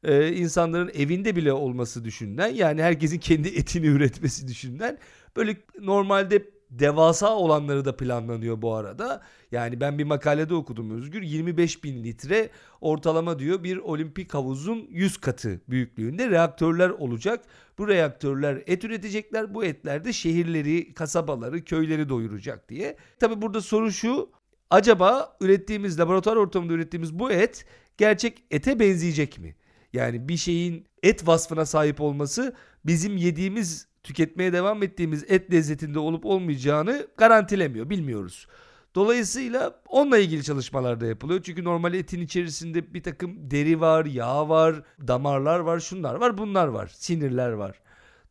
e, 0.04 0.32
insanların 0.32 0.90
evinde 0.94 1.36
bile 1.36 1.52
olması 1.52 2.04
düşünülen 2.04 2.48
yani 2.48 2.82
herkesin 2.82 3.18
kendi 3.18 3.48
etini 3.48 3.86
üretmesi 3.96 4.48
düşünülen 4.48 4.98
böyle 5.36 5.56
normalde 5.80 6.44
devasa 6.78 7.34
olanları 7.36 7.84
da 7.84 7.96
planlanıyor 7.96 8.62
bu 8.62 8.74
arada. 8.74 9.22
Yani 9.52 9.80
ben 9.80 9.98
bir 9.98 10.04
makalede 10.04 10.54
okudum 10.54 10.90
Özgür 10.90 11.22
25 11.22 11.84
bin 11.84 12.04
litre 12.04 12.50
ortalama 12.80 13.38
diyor 13.38 13.64
bir 13.64 13.76
olimpik 13.76 14.34
havuzun 14.34 14.86
100 14.90 15.16
katı 15.16 15.60
büyüklüğünde 15.68 16.30
reaktörler 16.30 16.90
olacak. 16.90 17.44
Bu 17.78 17.88
reaktörler 17.88 18.62
et 18.66 18.84
üretecekler 18.84 19.54
bu 19.54 19.64
etler 19.64 20.04
de 20.04 20.12
şehirleri, 20.12 20.94
kasabaları, 20.94 21.64
köyleri 21.64 22.08
doyuracak 22.08 22.68
diye. 22.68 22.96
Tabi 23.18 23.42
burada 23.42 23.60
soru 23.60 23.92
şu 23.92 24.30
acaba 24.70 25.36
ürettiğimiz 25.40 26.00
laboratuvar 26.00 26.36
ortamında 26.36 26.72
ürettiğimiz 26.72 27.18
bu 27.18 27.30
et 27.30 27.66
gerçek 27.96 28.44
ete 28.50 28.80
benzeyecek 28.80 29.38
mi? 29.38 29.56
Yani 29.92 30.28
bir 30.28 30.36
şeyin 30.36 30.86
et 31.02 31.26
vasfına 31.26 31.66
sahip 31.66 32.00
olması 32.00 32.54
bizim 32.86 33.16
yediğimiz 33.16 33.93
tüketmeye 34.04 34.52
devam 34.52 34.82
ettiğimiz 34.82 35.24
et 35.28 35.52
lezzetinde 35.52 35.98
olup 35.98 36.26
olmayacağını 36.26 37.06
garantilemiyor. 37.16 37.90
Bilmiyoruz. 37.90 38.46
Dolayısıyla 38.94 39.80
onunla 39.88 40.18
ilgili 40.18 40.44
çalışmalar 40.44 41.00
da 41.00 41.06
yapılıyor. 41.06 41.42
Çünkü 41.42 41.64
normal 41.64 41.94
etin 41.94 42.20
içerisinde 42.20 42.94
bir 42.94 43.02
takım 43.02 43.50
deri 43.50 43.80
var, 43.80 44.04
yağ 44.04 44.48
var, 44.48 44.82
damarlar 45.08 45.60
var, 45.60 45.80
şunlar 45.80 46.14
var, 46.14 46.38
bunlar 46.38 46.66
var, 46.66 46.92
sinirler 46.94 47.52
var. 47.52 47.80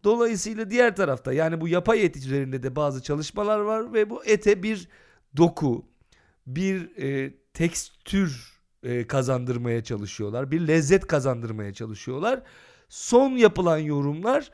Dolayısıyla 0.04 0.70
diğer 0.70 0.96
tarafta 0.96 1.34
yani 1.34 1.62
bu 1.62 1.68
yapay 1.68 2.06
et 2.06 2.18
üzerinde 2.18 2.64
de 2.64 2.76
bazı 2.76 3.04
çalışmalar 3.04 3.60
var 3.60 3.94
ve 3.94 4.10
bu 4.10 4.26
ete 4.26 4.64
bir 4.64 4.88
doku, 5.38 5.86
bir 6.48 6.98
e, 6.98 7.34
tekstür 7.54 8.54
e, 8.84 9.08
kazandırmaya 9.08 9.84
çalışıyorlar. 9.84 10.52
Bir 10.52 10.68
lezzet 10.68 11.08
kazandırmaya 11.08 11.74
çalışıyorlar. 11.74 12.42
Son 12.90 13.32
yapılan 13.32 13.78
yorumlar 13.78 14.52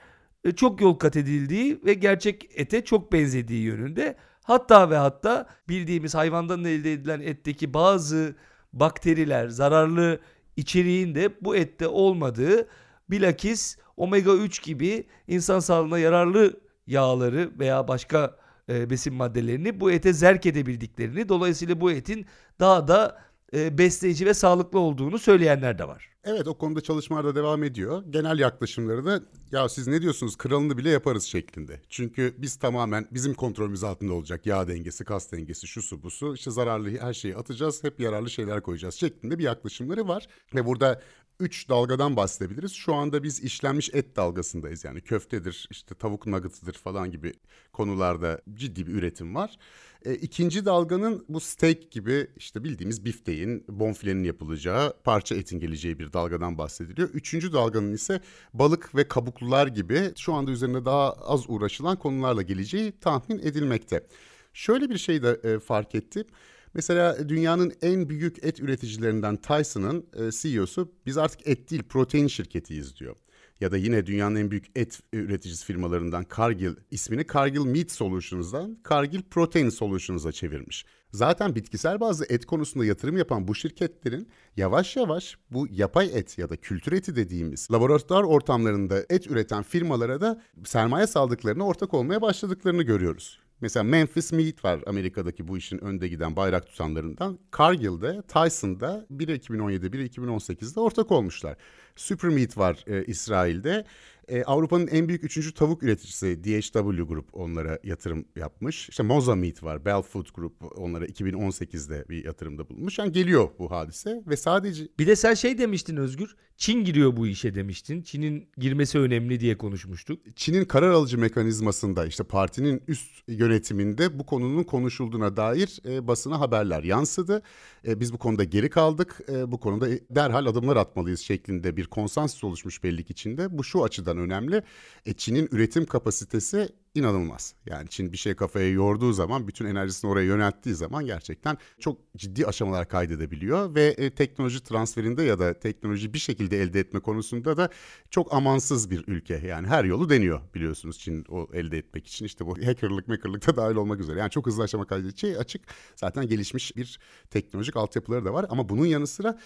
çok 0.55 0.81
yol 0.81 0.93
kat 0.93 1.17
edildiği 1.17 1.79
ve 1.85 1.93
gerçek 1.93 2.49
ete 2.55 2.85
çok 2.85 3.13
benzediği 3.13 3.61
yönünde. 3.61 4.15
Hatta 4.43 4.89
ve 4.89 4.97
hatta 4.97 5.49
bildiğimiz 5.69 6.15
hayvandan 6.15 6.65
elde 6.65 6.93
edilen 6.93 7.19
etteki 7.19 7.73
bazı 7.73 8.35
bakteriler, 8.73 9.47
zararlı 9.47 10.19
içeriğin 10.57 11.15
de 11.15 11.29
bu 11.41 11.55
ette 11.55 11.87
olmadığı 11.87 12.67
bilakis 13.09 13.77
omega 13.97 14.33
3 14.33 14.63
gibi 14.63 15.07
insan 15.27 15.59
sağlığına 15.59 15.99
yararlı 15.99 16.59
yağları 16.87 17.51
veya 17.59 17.87
başka 17.87 18.37
e, 18.69 18.89
besin 18.89 19.13
maddelerini 19.13 19.79
bu 19.79 19.91
ete 19.91 20.13
zerk 20.13 20.45
edebildiklerini 20.45 21.29
dolayısıyla 21.29 21.81
bu 21.81 21.91
etin 21.91 22.25
daha 22.59 22.87
da 22.87 23.21
e, 23.53 23.77
besleyici 23.77 24.25
ve 24.25 24.33
sağlıklı 24.33 24.79
olduğunu 24.79 25.19
söyleyenler 25.19 25.79
de 25.79 25.87
var. 25.87 26.09
Evet 26.23 26.47
o 26.47 26.57
konuda 26.57 26.81
çalışmalar 26.81 27.25
da 27.25 27.35
devam 27.35 27.63
ediyor. 27.63 28.03
Genel 28.09 28.39
yaklaşımları 28.39 29.05
da 29.05 29.21
ya 29.51 29.69
siz 29.69 29.87
ne 29.87 30.01
diyorsunuz 30.01 30.37
kralını 30.37 30.77
bile 30.77 30.89
yaparız 30.89 31.23
şeklinde. 31.23 31.81
Çünkü 31.89 32.35
biz 32.37 32.55
tamamen 32.55 33.07
bizim 33.11 33.33
kontrolümüz 33.33 33.83
altında 33.83 34.13
olacak. 34.13 34.45
Yağ 34.45 34.67
dengesi, 34.67 35.03
kas 35.03 35.31
dengesi, 35.31 35.67
şu 35.67 35.81
su 35.81 36.03
bu 36.03 36.11
su. 36.11 36.35
İşte 36.35 36.51
zararlı 36.51 36.97
her 36.97 37.13
şeyi 37.13 37.35
atacağız. 37.35 37.83
Hep 37.83 37.99
yararlı 37.99 38.29
şeyler 38.29 38.61
koyacağız 38.61 38.95
şeklinde 38.95 39.39
bir 39.39 39.43
yaklaşımları 39.43 40.07
var. 40.07 40.27
Ve 40.55 40.65
burada 40.65 41.01
üç 41.39 41.69
dalgadan 41.69 42.15
bahsedebiliriz. 42.15 42.73
Şu 42.73 42.93
anda 42.93 43.23
biz 43.23 43.43
işlenmiş 43.43 43.89
et 43.93 44.15
dalgasındayız. 44.15 44.83
Yani 44.83 45.01
köftedir, 45.01 45.67
işte 45.71 45.95
tavuk 45.95 46.27
nuggetıdır 46.27 46.73
falan 46.73 47.11
gibi 47.11 47.33
konularda 47.73 48.41
ciddi 48.53 48.87
bir 48.87 48.93
üretim 48.93 49.35
var. 49.35 49.57
E, 50.05 50.13
ikinci 50.15 50.65
dalganın 50.65 51.25
bu 51.29 51.39
steak 51.39 51.91
gibi 51.91 52.27
işte 52.37 52.63
bildiğimiz 52.63 53.05
bifteğin, 53.05 53.65
bonfilenin 53.69 54.23
yapılacağı, 54.23 54.93
parça 55.03 55.35
etin 55.35 55.59
geleceği 55.59 55.99
bir 55.99 56.13
dalgadan 56.13 56.57
bahsediliyor. 56.57 57.09
Üçüncü 57.09 57.53
dalganın 57.53 57.93
ise 57.93 58.21
balık 58.53 58.95
ve 58.95 59.07
kabuklular 59.07 59.67
gibi 59.67 60.11
şu 60.17 60.33
anda 60.33 60.51
üzerinde 60.51 60.85
daha 60.85 61.13
az 61.13 61.49
uğraşılan 61.49 61.99
konularla 61.99 62.41
geleceği 62.41 62.99
tahmin 62.99 63.39
edilmekte. 63.39 64.07
Şöyle 64.53 64.89
bir 64.89 64.97
şey 64.97 65.23
de 65.23 65.39
e, 65.43 65.59
fark 65.59 65.95
ettim. 65.95 66.25
Mesela 66.73 67.29
dünyanın 67.29 67.73
en 67.81 68.09
büyük 68.09 68.43
et 68.43 68.59
üreticilerinden 68.59 69.35
Tyson'ın 69.35 70.05
e, 70.13 70.31
CEO'su 70.31 70.91
biz 71.05 71.17
artık 71.17 71.47
et 71.47 71.71
değil 71.71 71.83
protein 71.83 72.27
şirketiyiz 72.27 72.95
diyor. 72.95 73.15
Ya 73.61 73.71
da 73.71 73.77
yine 73.77 74.05
dünyanın 74.05 74.35
en 74.35 74.51
büyük 74.51 74.65
et 74.75 74.99
üreticisi 75.13 75.65
firmalarından 75.65 76.25
Cargill 76.37 76.75
ismini 76.91 77.27
Cargill 77.33 77.65
Meat 77.65 77.91
Solutions'dan 77.91 78.77
Cargill 78.89 79.21
Protein 79.21 79.69
Solutions'a 79.69 80.31
çevirmiş. 80.31 80.85
Zaten 81.11 81.55
bitkisel 81.55 81.99
bazı 81.99 82.25
et 82.29 82.45
konusunda 82.45 82.85
yatırım 82.85 83.17
yapan 83.17 83.47
bu 83.47 83.55
şirketlerin 83.55 84.29
yavaş 84.57 84.95
yavaş 84.95 85.37
bu 85.51 85.67
yapay 85.71 86.09
et 86.13 86.37
ya 86.37 86.49
da 86.49 86.57
kültür 86.57 86.91
eti 86.91 87.15
dediğimiz 87.15 87.71
laboratuvar 87.71 88.23
ortamlarında 88.23 89.05
et 89.09 89.27
üreten 89.27 89.63
firmalara 89.63 90.21
da 90.21 90.41
sermaye 90.65 91.07
saldıklarını 91.07 91.65
ortak 91.65 91.93
olmaya 91.93 92.21
başladıklarını 92.21 92.83
görüyoruz. 92.83 93.39
Mesela 93.61 93.83
Memphis 93.83 94.31
Meat 94.31 94.65
var 94.65 94.79
Amerika'daki 94.87 95.47
bu 95.47 95.57
işin 95.57 95.83
önde 95.83 96.07
giden 96.07 96.35
bayrak 96.35 96.67
tutanlarından. 96.67 97.39
Cargill'de, 97.57 98.21
Tyson'da 98.21 99.05
biri 99.09 99.33
2017, 99.33 99.93
biri 99.93 100.07
2018'de 100.07 100.79
ortak 100.79 101.11
olmuşlar. 101.11 101.55
Super 101.95 102.29
Meat 102.29 102.57
var 102.57 102.83
e, 102.87 103.05
İsrail'de 103.05 103.85
e, 104.27 104.43
Avrupa'nın 104.43 104.87
en 104.87 105.07
büyük 105.07 105.23
üçüncü 105.23 105.53
tavuk 105.53 105.83
üreticisi 105.83 106.43
DHW 106.43 107.03
Group 107.03 107.29
onlara 107.33 107.79
yatırım 107.83 108.25
yapmış. 108.35 108.89
İşte 108.89 109.03
Moza 109.03 109.35
Meat 109.35 109.63
var, 109.63 109.85
Bell 109.85 110.01
Food 110.01 110.27
Group 110.33 110.79
onlara 110.79 111.05
2018'de 111.05 112.05
bir 112.09 112.25
yatırımda 112.25 112.69
bulunmuş. 112.69 112.99
Yani 112.99 113.11
geliyor 113.11 113.49
bu 113.59 113.71
hadise 113.71 114.23
ve 114.27 114.37
sadece... 114.37 114.87
Bir 114.99 115.07
de 115.07 115.15
sen 115.15 115.33
şey 115.33 115.57
demiştin 115.57 115.97
Özgür, 115.97 116.35
Çin 116.59 116.83
giriyor 116.83 117.17
bu 117.17 117.27
işe 117.27 117.55
demiştin. 117.55 118.01
Çin'in 118.01 118.49
girmesi 118.57 118.99
önemli 118.99 119.39
diye 119.39 119.57
konuşmuştuk. 119.57 120.21
Çin'in 120.35 120.65
karar 120.65 120.91
alıcı 120.91 121.17
mekanizmasında 121.17 122.05
işte 122.05 122.23
partinin 122.23 122.83
üst 122.87 123.23
yönetiminde 123.27 124.19
bu 124.19 124.25
konunun 124.25 124.63
konuşulduğuna 124.63 125.37
dair 125.37 125.79
e, 125.85 126.07
basına 126.07 126.39
haberler 126.39 126.83
yansıdı. 126.83 127.41
E, 127.87 127.99
biz 127.99 128.13
bu 128.13 128.17
konuda 128.17 128.43
geri 128.43 128.69
kaldık. 128.69 129.19
E, 129.29 129.51
bu 129.51 129.59
konuda 129.59 129.87
derhal 130.09 130.45
adımlar 130.45 130.75
atmalıyız 130.75 131.19
şeklinde 131.19 131.77
bir 131.77 131.85
konsensüs 131.85 132.43
oluşmuş 132.43 132.83
belli 132.83 133.03
ki 133.03 133.13
Çin'de. 133.13 133.57
Bu 133.57 133.63
şu 133.63 133.83
açıdan 133.83 134.17
önemli. 134.17 134.63
E, 135.05 135.13
Çin'in 135.13 135.49
üretim 135.51 135.85
kapasitesi 135.85 136.69
inanılmaz. 136.95 137.53
Yani 137.65 137.89
Çin 137.89 138.11
bir 138.11 138.17
şey 138.17 138.35
kafaya 138.35 138.69
yorduğu 138.69 139.13
zaman, 139.13 139.47
bütün 139.47 139.65
enerjisini 139.65 140.11
oraya 140.11 140.25
yönelttiği 140.25 140.75
zaman 140.75 141.05
gerçekten 141.05 141.57
çok 141.79 141.97
ciddi 142.17 142.45
aşamalar 142.45 142.87
kaydedebiliyor 142.87 143.75
ve 143.75 143.85
e, 143.85 144.09
teknoloji 144.09 144.63
transferinde 144.63 145.23
ya 145.23 145.39
da 145.39 145.59
teknoloji 145.59 146.13
bir 146.13 146.19
şekilde 146.19 146.61
elde 146.61 146.79
etme 146.79 146.99
konusunda 146.99 147.57
da 147.57 147.69
çok 148.09 148.33
amansız 148.33 148.89
bir 148.91 149.03
ülke. 149.07 149.41
Yani 149.47 149.67
her 149.67 149.83
yolu 149.83 150.09
deniyor 150.09 150.41
biliyorsunuz 150.55 150.99
Çin 150.99 151.25
o 151.29 151.47
elde 151.53 151.77
etmek 151.77 152.07
için. 152.07 152.25
işte 152.25 152.45
bu 152.45 152.57
hackerlık, 152.65 153.07
makerlık 153.07 153.47
da 153.47 153.55
dahil 153.55 153.75
olmak 153.75 153.99
üzere. 153.99 154.19
Yani 154.19 154.31
çok 154.31 154.45
hızlı 154.45 154.63
aşama 154.63 154.87
kaydedeceği 154.87 155.37
açık. 155.37 155.61
Zaten 155.95 156.27
gelişmiş 156.27 156.75
bir 156.75 156.99
teknolojik 157.29 157.77
altyapıları 157.77 158.25
da 158.25 158.33
var 158.33 158.45
ama 158.49 158.69
bunun 158.69 158.85
yanı 158.85 159.07
sıra 159.07 159.39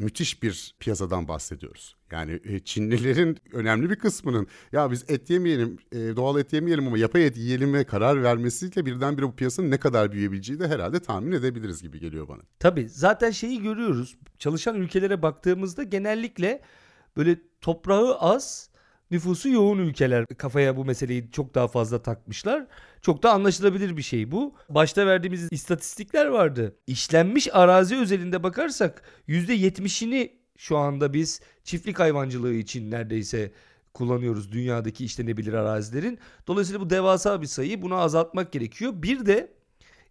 müthiş 0.00 0.42
bir 0.42 0.74
piyasadan 0.80 1.28
bahsediyoruz. 1.28 1.96
Yani 2.10 2.40
e, 2.44 2.60
Çinlilerin 2.60 3.38
önemli 3.52 3.90
bir 3.90 3.96
kısmının 3.96 4.46
ya 4.72 4.90
biz 4.90 5.04
et 5.08 5.30
yemeyelim, 5.30 5.78
e, 5.92 5.98
doğal 6.16 6.38
et 6.40 6.52
yemeyelim 6.52 6.86
ama 6.86 6.98
yapay 6.98 7.26
et 7.26 7.36
yiyelim 7.36 7.74
ve 7.74 7.84
karar 7.84 8.22
vermesiyle 8.22 8.86
birdenbire 8.86 9.26
bu 9.26 9.36
piyasanın 9.36 9.70
ne 9.70 9.78
kadar 9.78 10.12
büyüyebileceği 10.12 10.60
de 10.60 10.68
herhalde 10.68 11.00
tahmin 11.00 11.32
edebiliriz 11.32 11.82
gibi 11.82 12.00
geliyor 12.00 12.28
bana. 12.28 12.42
Tabii 12.58 12.88
zaten 12.88 13.30
şeyi 13.30 13.62
görüyoruz. 13.62 14.16
Çalışan 14.38 14.76
ülkelere 14.76 15.22
baktığımızda 15.22 15.82
genellikle 15.82 16.62
böyle 17.16 17.36
toprağı 17.60 18.18
az, 18.18 18.69
nüfusu 19.10 19.48
yoğun 19.48 19.78
ülkeler 19.78 20.26
kafaya 20.26 20.76
bu 20.76 20.84
meseleyi 20.84 21.30
çok 21.32 21.54
daha 21.54 21.68
fazla 21.68 22.02
takmışlar. 22.02 22.66
Çok 23.02 23.22
da 23.22 23.32
anlaşılabilir 23.32 23.96
bir 23.96 24.02
şey 24.02 24.30
bu. 24.32 24.54
Başta 24.68 25.06
verdiğimiz 25.06 25.52
istatistikler 25.52 26.26
vardı. 26.26 26.76
İşlenmiş 26.86 27.48
arazi 27.52 27.96
özelinde 27.96 28.42
bakarsak 28.42 29.02
%70'ini 29.28 30.30
şu 30.58 30.76
anda 30.76 31.12
biz 31.12 31.40
çiftlik 31.64 31.98
hayvancılığı 31.98 32.54
için 32.54 32.90
neredeyse 32.90 33.52
kullanıyoruz 33.94 34.52
dünyadaki 34.52 35.04
işlenebilir 35.04 35.52
arazilerin. 35.52 36.18
Dolayısıyla 36.46 36.80
bu 36.80 36.90
devasa 36.90 37.42
bir 37.42 37.46
sayı. 37.46 37.82
Bunu 37.82 37.94
azaltmak 37.94 38.52
gerekiyor. 38.52 38.92
Bir 38.96 39.26
de 39.26 39.52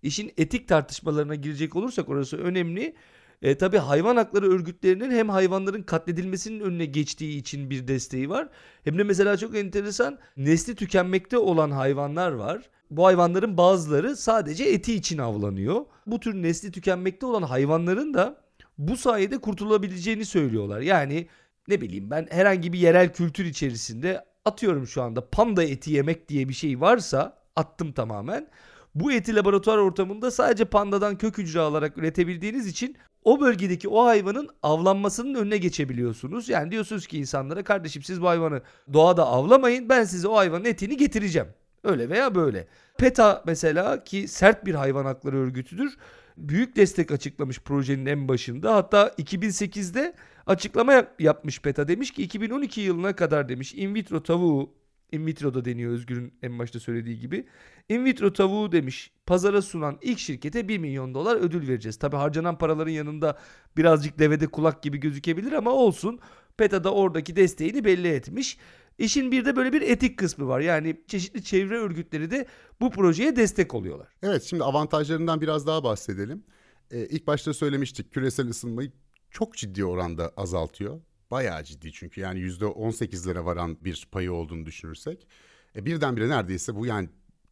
işin 0.03 0.34
etik 0.38 0.68
tartışmalarına 0.68 1.36
girecek 1.36 1.75
olursak 1.75 2.10
orası 2.10 2.38
önemli. 2.38 2.96
E, 3.41 3.58
tabii 3.58 3.77
hayvan 3.77 4.15
hakları 4.15 4.51
örgütlerinin 4.51 5.12
hem 5.12 5.29
hayvanların 5.29 5.84
katledilmesinin 5.84 6.60
önüne 6.60 6.86
geçtiği 6.86 7.38
için 7.38 7.69
bir 7.69 7.88
desteği 7.88 8.29
var. 8.29 8.50
Hem 8.84 8.98
de 8.98 9.03
mesela 9.03 9.38
çok 9.38 9.58
enteresan 9.58 10.19
nesli 10.38 10.75
tükenmekte 10.75 11.38
olan 11.38 11.72
hayvanlar 11.72 12.31
var. 12.31 12.69
Bu 12.91 13.05
hayvanların 13.05 13.58
bazıları 13.58 14.15
sadece 14.15 14.63
eti 14.63 14.96
için 14.96 15.17
avlanıyor. 15.17 15.86
Bu 16.08 16.19
tür 16.19 16.34
nesli 16.34 16.72
tükenmekte 16.72 17.25
olan 17.25 17.41
hayvanların 17.41 18.13
da 18.13 18.41
bu 18.77 18.98
sayede 18.98 19.38
kurtulabileceğini 19.38 20.25
söylüyorlar. 20.25 20.81
Yani 20.81 21.27
ne 21.67 21.81
bileyim 21.81 22.12
ben 22.12 22.27
herhangi 22.31 22.74
bir 22.74 22.79
yerel 22.79 23.13
kültür 23.13 23.46
içerisinde 23.46 24.25
atıyorum 24.46 24.88
şu 24.88 25.01
anda 25.01 25.29
panda 25.29 25.63
eti 25.63 25.91
yemek 25.91 26.29
diye 26.29 26.50
bir 26.50 26.53
şey 26.53 26.81
varsa 26.81 27.38
attım 27.55 27.91
tamamen. 27.91 28.48
Bu 28.96 29.12
eti 29.12 29.36
laboratuvar 29.36 29.77
ortamında 29.77 30.31
sadece 30.31 30.65
pandadan 30.65 31.17
kök 31.17 31.38
hücre 31.38 31.60
alarak 31.60 31.98
üretebildiğiniz 31.98 32.67
için 32.67 32.96
o 33.24 33.41
bölgedeki 33.41 33.89
o 33.89 34.05
hayvanın 34.05 34.50
avlanmasının 34.63 35.36
önüne 35.36 35.58
geçebiliyorsunuz. 35.58 36.50
Yani 36.50 36.72
diyorsunuz 36.72 37.08
ki 37.08 37.17
insanlara 37.17 37.63
kardeşim 37.63 38.03
siz 38.03 38.22
bu 38.22 38.27
hayvanı 38.27 38.62
doğada 38.93 39.27
avlamayın 39.27 39.89
ben 39.89 40.03
size 40.03 40.27
o 40.27 40.36
hayvanın 40.36 40.65
etini 40.65 40.98
getireceğim. 40.98 41.48
Öyle 41.84 42.10
veya 42.10 42.36
böyle. 42.36 42.67
PETA 42.98 43.43
mesela 43.46 44.03
ki 44.03 44.27
sert 44.27 44.65
bir 44.65 44.75
hayvan 44.75 45.05
hakları 45.05 45.38
örgütüdür. 45.38 45.98
Büyük 46.38 46.75
destek 46.75 47.12
açıklamış 47.12 47.60
projenin 47.60 48.05
en 48.05 48.27
başında. 48.27 48.75
Hatta 48.75 49.08
2008'de 49.08 50.13
açıklama 50.46 51.05
yapmış 51.19 51.62
PETA 51.62 51.88
demiş 51.88 52.12
ki 52.12 52.24
2012 52.24 52.81
yılına 52.81 53.15
kadar 53.15 53.50
demiş 53.50 53.74
in 53.74 53.96
vitro 53.96 54.24
tavuğu 54.24 54.78
in 55.12 55.25
vitro 55.25 55.54
da 55.54 55.66
deniyor 55.66 55.92
Özgür'ün 55.92 56.34
en 56.44 56.60
başta 56.60 56.80
söylediği 56.80 57.20
gibi. 57.20 57.48
In 57.89 58.06
vitro 58.06 58.34
tavuğu 58.34 58.72
demiş 58.72 59.12
pazara 59.25 59.62
sunan 59.62 59.98
ilk 60.01 60.20
şirkete 60.20 60.68
1 60.68 60.78
milyon 60.78 61.13
dolar 61.13 61.36
ödül 61.36 61.68
vereceğiz. 61.68 62.00
Tabi 62.00 62.16
harcanan 62.16 62.58
paraların 62.58 62.92
yanında 62.92 63.38
birazcık 63.78 64.20
devede 64.20 64.48
kulak 64.48 64.84
gibi 64.84 64.98
gözükebilir 64.98 65.51
ama 65.51 65.72
olsun. 65.72 66.20
PETA 66.58 66.84
da 66.84 66.94
oradaki 66.94 67.36
desteğini 67.36 67.86
belli 67.86 68.08
etmiş. 68.08 68.58
İşin 68.98 69.32
bir 69.32 69.46
de 69.46 69.56
böyle 69.56 69.74
bir 69.74 69.82
etik 69.82 70.20
kısmı 70.20 70.48
var. 70.48 70.60
Yani 70.60 71.01
çeşitli 71.08 71.44
çevre 71.44 71.78
örgütleri 71.78 72.32
de 72.32 72.46
bu 72.82 72.89
projeye 72.89 73.36
destek 73.36 73.75
oluyorlar. 73.75 74.08
Evet 74.24 74.43
şimdi 74.43 74.63
avantajlarından 74.63 75.41
biraz 75.41 75.67
daha 75.67 75.84
bahsedelim. 75.84 76.43
Ee, 76.91 77.06
ilk 77.06 77.28
başta 77.28 77.54
söylemiştik 77.54 78.12
küresel 78.12 78.50
ısınmayı 78.50 78.91
çok 79.32 79.58
ciddi 79.58 79.86
oranda 79.86 80.34
azaltıyor. 80.38 81.02
Bayağı 81.32 81.63
ciddi 81.63 81.92
çünkü 81.92 82.22
yani 82.22 82.39
yüzde 82.39 82.65
18'lere 82.65 83.46
varan 83.46 83.78
bir 83.82 84.08
payı 84.12 84.34
olduğunu 84.34 84.65
düşünürsek. 84.65 85.28
E, 85.76 85.86
birdenbire 85.86 86.30
neredeyse 86.30 86.76
bu 86.76 86.86
yani 86.86 87.10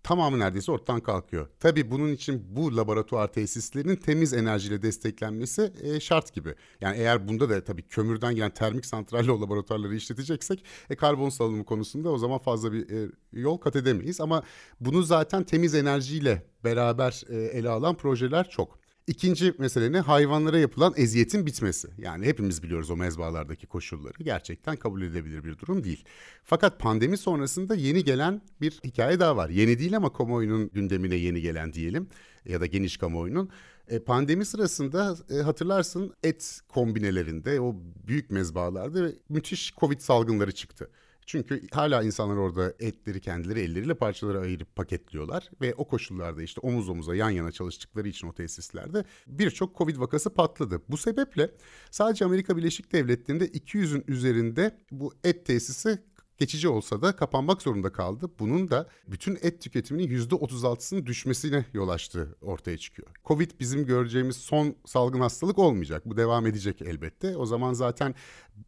tamamı 0.08 0.40
neredeyse 0.40 0.72
ortadan 0.72 1.00
kalkıyor. 1.00 1.48
Tabii 1.60 1.92
bunun 1.92 2.12
için 2.12 2.46
bu 2.50 2.78
laboratuvar 2.78 3.34
tesislerinin 3.34 3.96
temiz 3.96 4.34
enerjiyle 4.34 4.82
desteklenmesi 4.82 5.74
e, 5.82 6.00
şart 6.00 6.34
gibi. 6.34 6.56
Yani 6.82 6.98
eğer 6.98 7.28
bunda 7.28 7.50
da 7.50 7.63
tabii 7.63 7.82
kömürden 7.82 8.36
gelen 8.36 8.54
termik 8.54 8.86
santralle 8.86 9.32
o 9.32 9.42
laboratuvarları 9.42 9.96
işleteceksek 9.96 10.66
e, 10.90 10.96
karbon 10.96 11.30
salınımı 11.30 11.66
konusunda 11.66 12.10
o 12.10 12.18
zaman 12.18 12.40
fazla 12.40 12.74
bir 12.74 12.90
e, 12.90 13.12
yol 13.34 13.58
kat 13.58 13.76
edemeyiz. 13.76 14.22
Ama 14.22 14.44
bunu 14.80 15.04
zaten 15.04 15.44
temiz 15.44 15.76
enerjiyle 15.76 16.46
beraber 16.63 17.24
e, 17.30 17.36
ele 17.36 17.70
alan 17.70 17.96
projeler 17.98 18.50
çok. 18.50 18.77
İkinci 19.08 19.54
mesele? 19.58 20.00
Hayvanlara 20.00 20.60
yapılan 20.60 20.93
eziyetin 20.98 21.46
bitmesi. 21.46 21.88
Yani 21.98 22.26
hepimiz 22.26 22.63
biliyoruz 22.63 22.89
o 22.89 22.96
mezbalardaki 22.96 23.67
koşulları. 23.67 24.24
Gerçekten 24.24 24.76
kabul 24.76 25.02
edilebilir 25.02 25.43
bir 25.43 25.58
durum 25.58 25.84
değil. 25.84 26.04
Fakat 26.43 26.80
pandemi 26.80 27.17
sonrasında 27.17 27.76
yeni 27.76 28.04
gelen 28.04 28.41
bir 28.62 28.72
hikaye 28.72 29.20
daha 29.20 29.38
var. 29.38 29.50
Yeni 29.50 29.80
değil 29.80 29.98
ama 29.98 30.13
kamuoyunun 30.13 30.70
gündemine 30.74 31.15
yeni 31.15 31.41
gelen 31.41 31.74
diyelim 31.74 32.08
ya 32.46 32.62
da 32.62 32.65
geniş 32.65 32.98
kamuoyunun. 32.98 33.50
E, 33.88 34.00
pandemi 34.00 34.46
sırasında 34.46 35.17
e, 35.30 35.34
hatırlarsın 35.36 36.13
et 36.24 36.62
kombinelerinde 36.67 37.62
o 37.62 37.76
büyük 38.08 38.32
mezbalarda 38.32 39.12
müthiş 39.30 39.76
Covid 39.76 40.00
salgınları 40.00 40.52
çıktı. 40.52 40.89
Çünkü 41.28 41.68
hala 41.72 42.04
insanlar 42.04 42.36
orada 42.38 42.74
etleri 42.80 43.22
kendileri 43.22 43.60
elleriyle 43.60 43.94
parçalara 43.94 44.40
ayırıp 44.40 44.76
paketliyorlar 44.76 45.50
ve 45.62 45.74
o 45.78 45.88
koşullarda 45.88 46.44
işte 46.44 46.62
omuz 46.62 46.90
omuza 46.90 47.16
yan 47.16 47.30
yana 47.30 47.52
çalıştıkları 47.52 48.08
için 48.08 48.28
o 48.28 48.34
tesislerde 48.34 49.06
birçok 49.28 49.78
Covid 49.78 49.98
vakası 50.00 50.34
patladı. 50.34 50.82
Bu 50.90 50.98
sebeple 50.98 51.52
sadece 51.92 52.26
Amerika 52.26 52.58
Birleşik 52.58 52.94
Devletleri'nde 52.94 53.48
200'ün 53.48 54.04
üzerinde 54.08 54.78
bu 54.92 55.13
et 55.24 55.46
tesisi 55.46 56.00
geçici 56.38 56.70
olsa 56.70 57.02
da 57.02 57.16
kapanmak 57.16 57.62
zorunda 57.62 57.92
kaldı. 57.92 58.32
Bunun 58.40 58.70
da 58.70 58.90
bütün 59.08 59.38
et 59.42 59.62
tüketiminin 59.62 60.18
%36'sının 60.18 61.06
düşmesine 61.06 61.66
yol 61.74 61.90
açtığı 61.90 62.36
ortaya 62.42 62.78
çıkıyor. 62.78 63.08
Covid 63.26 63.52
bizim 63.60 63.86
göreceğimiz 63.86 64.38
son 64.38 64.76
salgın 64.86 65.20
hastalık 65.20 65.60
olmayacak. 65.60 66.06
Bu 66.06 66.18
devam 66.18 66.48
edecek 66.48 66.82
elbette. 66.82 67.38
O 67.38 67.46
zaman 67.46 67.74
zaten 67.74 68.16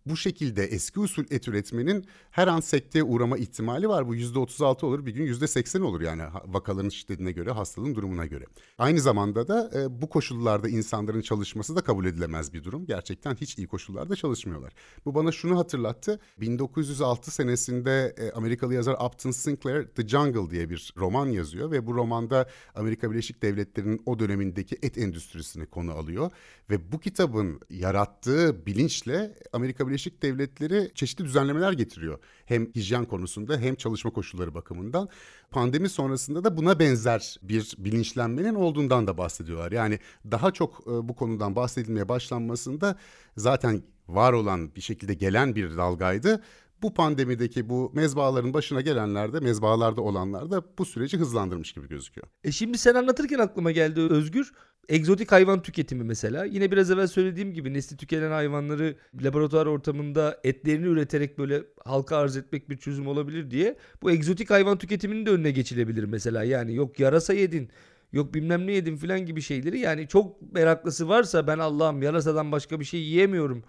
bu 0.06 0.17
şekilde 0.17 0.63
eski 0.63 0.99
usul 0.99 1.25
et 1.30 1.47
üretmenin 1.47 2.06
her 2.32 2.47
an 2.47 2.60
sekteye 2.60 3.04
uğrama 3.04 3.38
ihtimali 3.38 3.89
var. 3.89 4.08
Bu 4.08 4.15
%36 4.15 4.86
olur 4.86 5.06
bir 5.06 5.12
gün 5.12 5.34
%80 5.34 5.82
olur 5.82 6.02
yani 6.02 6.23
vakaların 6.45 6.89
şiddetine 6.89 7.32
göre 7.32 7.52
hastalığın 7.52 7.95
durumuna 7.95 8.25
göre. 8.25 8.45
Aynı 8.78 8.99
zamanda 8.99 9.47
da 9.47 9.71
e, 9.75 10.02
bu 10.02 10.10
koşullarda 10.10 10.69
insanların 10.69 11.21
çalışması 11.21 11.75
da 11.75 11.82
kabul 11.82 12.06
edilemez 12.06 12.54
bir 12.54 12.63
durum. 12.63 12.86
Gerçekten 12.86 13.36
hiç 13.36 13.58
iyi 13.58 13.67
koşullarda 13.67 14.15
çalışmıyorlar. 14.15 14.73
Bu 15.06 15.15
bana 15.15 15.32
şunu 15.32 15.60
hatırlattı. 15.60 16.19
1906 16.38 17.32
senesinde 17.32 18.15
e, 18.17 18.32
Amerikalı 18.32 18.73
yazar 18.73 18.93
Upton 19.06 19.32
Sinclair 19.32 19.88
The 19.88 20.08
Jungle 20.08 20.52
diye 20.52 20.69
bir 20.69 20.93
roman 20.97 21.28
yazıyor 21.28 21.71
ve 21.71 21.88
bu 21.88 21.95
romanda 21.95 22.49
Amerika 22.75 23.12
Birleşik 23.12 23.41
Devletleri'nin 23.41 24.02
o 24.06 24.19
dönemindeki 24.19 24.78
et 24.82 24.97
endüstrisini 24.97 25.65
konu 25.65 25.91
alıyor 25.91 26.32
ve 26.69 26.91
bu 26.91 26.99
kitabın 26.99 27.60
yarattığı 27.69 28.65
bilinçle 28.65 29.36
Amerika 29.54 29.78
Amerika 29.79 29.87
Birleşik 29.87 30.23
Devletleri 30.23 30.91
çeşitli 30.95 31.25
düzenlemeler 31.25 31.73
getiriyor. 31.73 32.19
Hem 32.45 32.65
hijyen 32.75 33.05
konusunda 33.05 33.57
hem 33.57 33.75
çalışma 33.75 34.11
koşulları 34.11 34.53
bakımından. 34.53 35.09
Pandemi 35.51 35.89
sonrasında 35.89 36.43
da 36.43 36.57
buna 36.57 36.79
benzer 36.79 37.37
bir 37.41 37.75
bilinçlenmenin 37.77 38.55
olduğundan 38.55 39.07
da 39.07 39.17
bahsediyorlar. 39.17 39.71
Yani 39.71 39.99
daha 40.31 40.51
çok 40.51 40.83
e, 40.87 40.91
bu 41.09 41.15
konudan 41.15 41.55
bahsedilmeye 41.55 42.09
başlanmasında 42.09 42.95
zaten 43.37 43.83
var 44.07 44.33
olan 44.33 44.75
bir 44.75 44.81
şekilde 44.81 45.13
gelen 45.13 45.55
bir 45.55 45.77
dalgaydı 45.77 46.41
bu 46.81 46.93
pandemideki 46.93 47.69
bu 47.69 47.91
mezbahaların 47.93 48.53
başına 48.53 48.81
gelenler 48.81 49.33
de 49.33 49.39
mezbahalarda 49.39 50.01
olanlar 50.01 50.51
da 50.51 50.63
bu 50.77 50.85
süreci 50.85 51.17
hızlandırmış 51.17 51.73
gibi 51.73 51.87
gözüküyor. 51.87 52.27
E 52.43 52.51
şimdi 52.51 52.77
sen 52.77 52.95
anlatırken 52.95 53.39
aklıma 53.39 53.71
geldi 53.71 53.99
Özgür. 53.99 54.51
Egzotik 54.89 55.32
hayvan 55.32 55.62
tüketimi 55.62 56.04
mesela. 56.04 56.45
Yine 56.45 56.71
biraz 56.71 56.91
evvel 56.91 57.08
söylediğim 57.08 57.54
gibi 57.54 57.73
nesli 57.73 57.97
tükenen 57.97 58.32
hayvanları 58.32 58.95
laboratuvar 59.23 59.65
ortamında 59.65 60.39
etlerini 60.43 60.86
üreterek 60.86 61.38
böyle 61.38 61.63
halka 61.86 62.17
arz 62.17 62.38
etmek 62.38 62.69
bir 62.69 62.78
çözüm 62.78 63.08
olabilir 63.08 63.52
diye. 63.52 63.78
Bu 64.02 64.12
egzotik 64.12 64.49
hayvan 64.49 64.78
tüketiminin 64.78 65.25
de 65.25 65.30
önüne 65.30 65.52
geçilebilir 65.52 66.04
mesela. 66.04 66.43
Yani 66.43 66.75
yok 66.75 66.99
yarasa 66.99 67.34
yedin, 67.34 67.69
yok 68.13 68.34
bilmem 68.34 68.67
ne 68.67 68.71
yedin 68.71 68.97
filan 68.97 69.25
gibi 69.25 69.41
şeyleri. 69.41 69.80
Yani 69.80 70.08
çok 70.08 70.54
meraklısı 70.54 71.10
varsa 71.10 71.47
ben 71.47 71.60
Allah'ım 71.60 72.02
yarasadan 72.02 72.52
başka 72.52 72.80
bir 72.80 72.86
şey 72.86 72.99
yiyemiyorum. 72.99 73.63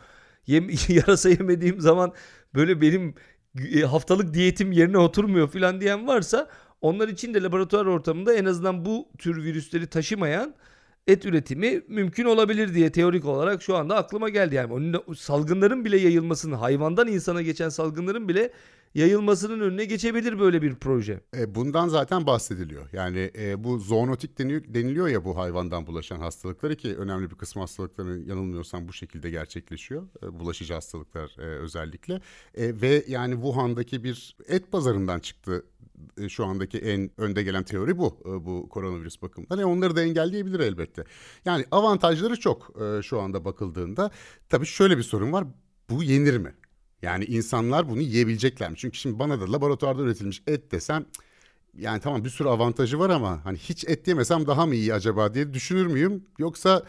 Yem, 0.46 0.70
yarasa 0.88 1.28
yemediğim 1.28 1.80
zaman 1.80 2.12
böyle 2.54 2.80
benim 2.80 3.14
e, 3.74 3.80
haftalık 3.80 4.34
diyetim 4.34 4.72
yerine 4.72 4.98
oturmuyor 4.98 5.50
filan 5.50 5.80
diyen 5.80 6.06
varsa 6.06 6.48
onlar 6.80 7.08
için 7.08 7.34
de 7.34 7.42
laboratuvar 7.42 7.86
ortamında 7.86 8.34
en 8.34 8.44
azından 8.44 8.84
bu 8.84 9.08
tür 9.18 9.44
virüsleri 9.44 9.86
taşımayan 9.86 10.54
et 11.06 11.26
üretimi 11.26 11.82
mümkün 11.88 12.24
olabilir 12.24 12.74
diye 12.74 12.92
teorik 12.92 13.24
olarak 13.24 13.62
şu 13.62 13.76
anda 13.76 13.96
aklıma 13.96 14.28
geldi. 14.28 14.54
Yani 14.54 14.96
salgınların 15.18 15.84
bile 15.84 15.98
yayılmasının, 15.98 16.56
hayvandan 16.56 17.08
insana 17.08 17.42
geçen 17.42 17.68
salgınların 17.68 18.28
bile 18.28 18.52
yayılmasının 18.94 19.60
önüne 19.60 19.84
geçebilir 19.84 20.38
böyle 20.38 20.62
bir 20.62 20.74
proje. 20.74 21.20
E, 21.36 21.54
bundan 21.54 21.88
zaten 21.88 22.26
bahsediliyor. 22.26 22.88
Yani 22.92 23.30
e, 23.38 23.64
bu 23.64 23.78
zoonotik 23.78 24.38
deniliyor, 24.38 25.08
ya 25.08 25.24
bu 25.24 25.36
hayvandan 25.36 25.86
bulaşan 25.86 26.18
hastalıkları 26.18 26.76
ki 26.76 26.96
önemli 26.96 27.30
bir 27.30 27.36
kısmı 27.36 27.62
hastalıkların 27.62 28.26
yanılmıyorsam 28.26 28.88
bu 28.88 28.92
şekilde 28.92 29.30
gerçekleşiyor. 29.30 30.08
E, 30.22 30.40
bulaşıcı 30.40 30.74
hastalıklar 30.74 31.36
e, 31.38 31.42
özellikle. 31.42 32.14
E, 32.54 32.80
ve 32.80 33.04
yani 33.08 33.34
Wuhan'daki 33.34 34.04
bir 34.04 34.36
et 34.48 34.72
pazarından 34.72 35.20
çıktı 35.20 35.64
e, 36.18 36.28
şu 36.28 36.44
andaki 36.44 36.78
en 36.78 37.10
önde 37.18 37.42
gelen 37.42 37.62
teori 37.62 37.98
bu 37.98 38.18
e, 38.24 38.46
bu 38.46 38.68
koronavirüs 38.68 39.22
bakımından. 39.22 39.58
E 39.58 39.64
onları 39.64 39.96
da 39.96 40.02
engelleyebilir 40.02 40.60
elbette. 40.60 41.04
Yani 41.44 41.64
avantajları 41.70 42.40
çok 42.40 42.82
e, 42.82 43.02
şu 43.02 43.20
anda 43.20 43.44
bakıldığında. 43.44 44.10
Tabii 44.48 44.66
şöyle 44.66 44.98
bir 44.98 45.02
sorun 45.02 45.32
var. 45.32 45.44
Bu 45.90 46.02
yenir 46.02 46.36
mi? 46.36 46.54
Yani 47.02 47.24
insanlar 47.24 47.88
bunu 47.88 48.00
yiyebilecekler 48.00 48.70
mi? 48.70 48.76
Çünkü 48.76 48.98
şimdi 48.98 49.18
bana 49.18 49.40
da 49.40 49.52
laboratuvarda 49.52 50.02
üretilmiş 50.02 50.42
et 50.46 50.72
desem 50.72 51.06
yani 51.78 52.00
tamam 52.00 52.24
bir 52.24 52.30
sürü 52.30 52.48
avantajı 52.48 52.98
var 52.98 53.10
ama 53.10 53.44
hani 53.44 53.58
hiç 53.58 53.84
et 53.84 54.08
yemesem 54.08 54.46
daha 54.46 54.66
mı 54.66 54.74
iyi 54.74 54.94
acaba 54.94 55.34
diye 55.34 55.54
düşünür 55.54 55.86
müyüm? 55.86 56.24
Yoksa 56.38 56.82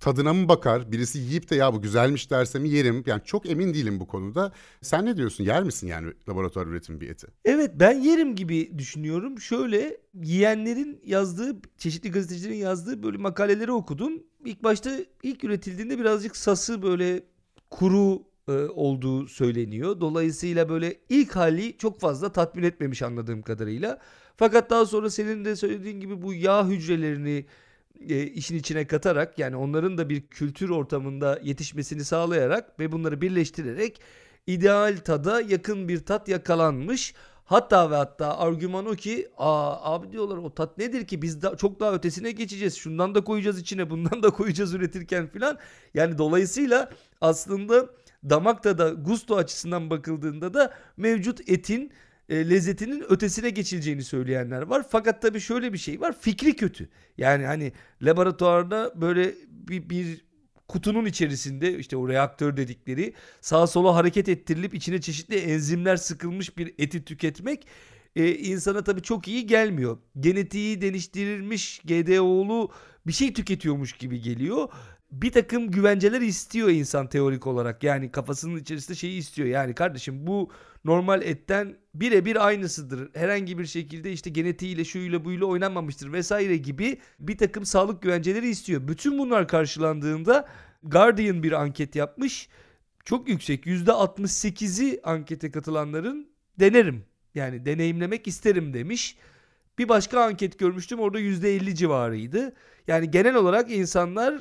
tadına 0.00 0.32
mı 0.32 0.48
bakar? 0.48 0.92
Birisi 0.92 1.18
yiyip 1.18 1.50
de 1.50 1.56
ya 1.56 1.74
bu 1.74 1.82
güzelmiş 1.82 2.30
derse 2.30 2.58
mi 2.58 2.68
yerim? 2.68 3.02
Yani 3.06 3.22
çok 3.24 3.50
emin 3.50 3.74
değilim 3.74 4.00
bu 4.00 4.06
konuda. 4.06 4.52
Sen 4.82 5.06
ne 5.06 5.16
diyorsun? 5.16 5.44
Yer 5.44 5.62
misin 5.62 5.86
yani 5.86 6.12
laboratuvar 6.28 6.66
üretim 6.66 7.00
bir 7.00 7.10
eti? 7.10 7.26
Evet 7.44 7.70
ben 7.74 8.00
yerim 8.00 8.36
gibi 8.36 8.78
düşünüyorum. 8.78 9.40
Şöyle 9.40 9.96
yiyenlerin 10.22 11.00
yazdığı, 11.04 11.56
çeşitli 11.78 12.10
gazetecilerin 12.10 12.56
yazdığı 12.56 13.02
böyle 13.02 13.18
makaleleri 13.18 13.72
okudum. 13.72 14.22
İlk 14.44 14.64
başta 14.64 14.90
ilk 15.22 15.44
üretildiğinde 15.44 15.98
birazcık 15.98 16.36
sası 16.36 16.82
böyle 16.82 17.22
kuru 17.70 18.22
e, 18.48 18.52
olduğu 18.52 19.28
söyleniyor. 19.28 20.00
Dolayısıyla 20.00 20.68
böyle 20.68 20.96
ilk 21.08 21.36
hali 21.36 21.76
çok 21.78 22.00
fazla 22.00 22.32
tatmin 22.32 22.62
etmemiş 22.62 23.02
anladığım 23.02 23.42
kadarıyla. 23.42 23.98
Fakat 24.36 24.70
daha 24.70 24.86
sonra 24.86 25.10
senin 25.10 25.44
de 25.44 25.56
söylediğin 25.56 26.00
gibi 26.00 26.22
bu 26.22 26.34
yağ 26.34 26.66
hücrelerini 26.68 27.46
e, 28.08 28.22
işin 28.22 28.56
içine 28.56 28.86
katarak 28.86 29.38
yani 29.38 29.56
onların 29.56 29.98
da 29.98 30.08
bir 30.08 30.26
kültür 30.26 30.70
ortamında 30.70 31.40
yetişmesini 31.42 32.04
sağlayarak 32.04 32.80
ve 32.80 32.92
bunları 32.92 33.20
birleştirerek 33.20 34.00
ideal 34.46 34.96
tada 35.04 35.40
yakın 35.40 35.88
bir 35.88 36.04
tat 36.04 36.28
yakalanmış. 36.28 37.14
Hatta 37.44 37.90
ve 37.90 37.94
hatta 37.94 38.38
argüman 38.38 38.86
o 38.86 38.92
ki 38.94 39.28
Aa, 39.36 39.94
abi 39.94 40.12
diyorlar 40.12 40.36
o 40.36 40.54
tat 40.54 40.78
nedir 40.78 41.06
ki 41.06 41.22
biz 41.22 41.42
da, 41.42 41.56
çok 41.56 41.80
daha 41.80 41.94
ötesine 41.94 42.30
geçeceğiz. 42.32 42.76
Şundan 42.76 43.14
da 43.14 43.24
koyacağız 43.24 43.58
içine 43.58 43.90
bundan 43.90 44.22
da 44.22 44.30
koyacağız 44.30 44.74
üretirken 44.74 45.28
filan. 45.28 45.58
Yani 45.94 46.18
dolayısıyla 46.18 46.90
aslında 47.20 47.88
damakta 48.30 48.78
da 48.78 48.88
gusto 48.90 49.36
açısından 49.36 49.90
bakıldığında 49.90 50.54
da 50.54 50.74
mevcut 50.96 51.50
etin 51.50 51.92
e, 52.28 52.50
lezzetinin 52.50 53.04
ötesine 53.08 53.50
geçileceğini 53.50 54.04
söyleyenler 54.04 54.62
var. 54.62 54.86
Fakat 54.90 55.22
tabii 55.22 55.40
şöyle 55.40 55.72
bir 55.72 55.78
şey 55.78 56.00
var. 56.00 56.16
Fikri 56.20 56.56
kötü. 56.56 56.88
Yani 57.18 57.46
hani 57.46 57.72
laboratuvarda 58.02 58.92
böyle 58.96 59.34
bir, 59.48 59.90
bir 59.90 60.26
kutunun 60.68 61.04
içerisinde 61.04 61.78
işte 61.78 61.96
o 61.96 62.08
reaktör 62.08 62.56
dedikleri 62.56 63.14
sağa 63.40 63.66
sola 63.66 63.94
hareket 63.94 64.28
ettirilip 64.28 64.74
içine 64.74 65.00
çeşitli 65.00 65.36
enzimler 65.36 65.96
sıkılmış 65.96 66.58
bir 66.58 66.74
eti 66.78 67.04
tüketmek 67.04 67.66
e, 68.16 68.34
insana 68.34 68.84
tabii 68.84 69.02
çok 69.02 69.28
iyi 69.28 69.46
gelmiyor. 69.46 69.98
Genetiği 70.20 70.80
değiştirilmiş 70.80 71.78
GDO'lu 71.84 72.70
bir 73.06 73.12
şey 73.12 73.32
tüketiyormuş 73.32 73.92
gibi 73.92 74.20
geliyor 74.20 74.68
bir 75.10 75.32
takım 75.32 75.70
güvenceler 75.70 76.20
istiyor 76.20 76.68
insan 76.68 77.08
teorik 77.08 77.46
olarak. 77.46 77.82
Yani 77.84 78.10
kafasının 78.10 78.56
içerisinde 78.56 78.96
şeyi 78.96 79.18
istiyor. 79.18 79.48
Yani 79.48 79.74
kardeşim 79.74 80.26
bu 80.26 80.50
normal 80.84 81.22
etten 81.22 81.76
birebir 81.94 82.46
aynısıdır. 82.46 83.10
Herhangi 83.14 83.58
bir 83.58 83.66
şekilde 83.66 84.12
işte 84.12 84.30
genetiğiyle 84.30 84.84
şuyla 84.84 85.24
buyla 85.24 85.46
oynanmamıştır 85.46 86.12
vesaire 86.12 86.56
gibi 86.56 86.98
bir 87.20 87.38
takım 87.38 87.64
sağlık 87.64 88.02
güvenceleri 88.02 88.48
istiyor. 88.48 88.88
Bütün 88.88 89.18
bunlar 89.18 89.48
karşılandığında 89.48 90.48
Guardian 90.82 91.42
bir 91.42 91.52
anket 91.52 91.96
yapmış. 91.96 92.48
Çok 93.04 93.28
yüksek 93.28 93.66
%68'i 93.66 95.00
ankete 95.04 95.50
katılanların 95.50 96.28
denerim. 96.60 97.04
Yani 97.34 97.66
deneyimlemek 97.66 98.26
isterim 98.26 98.74
demiş. 98.74 99.16
Bir 99.78 99.88
başka 99.88 100.20
anket 100.20 100.58
görmüştüm 100.58 101.00
orada 101.00 101.20
%50 101.20 101.74
civarıydı. 101.74 102.52
Yani 102.86 103.10
genel 103.10 103.34
olarak 103.34 103.70
insanlar 103.70 104.34
e, 104.34 104.40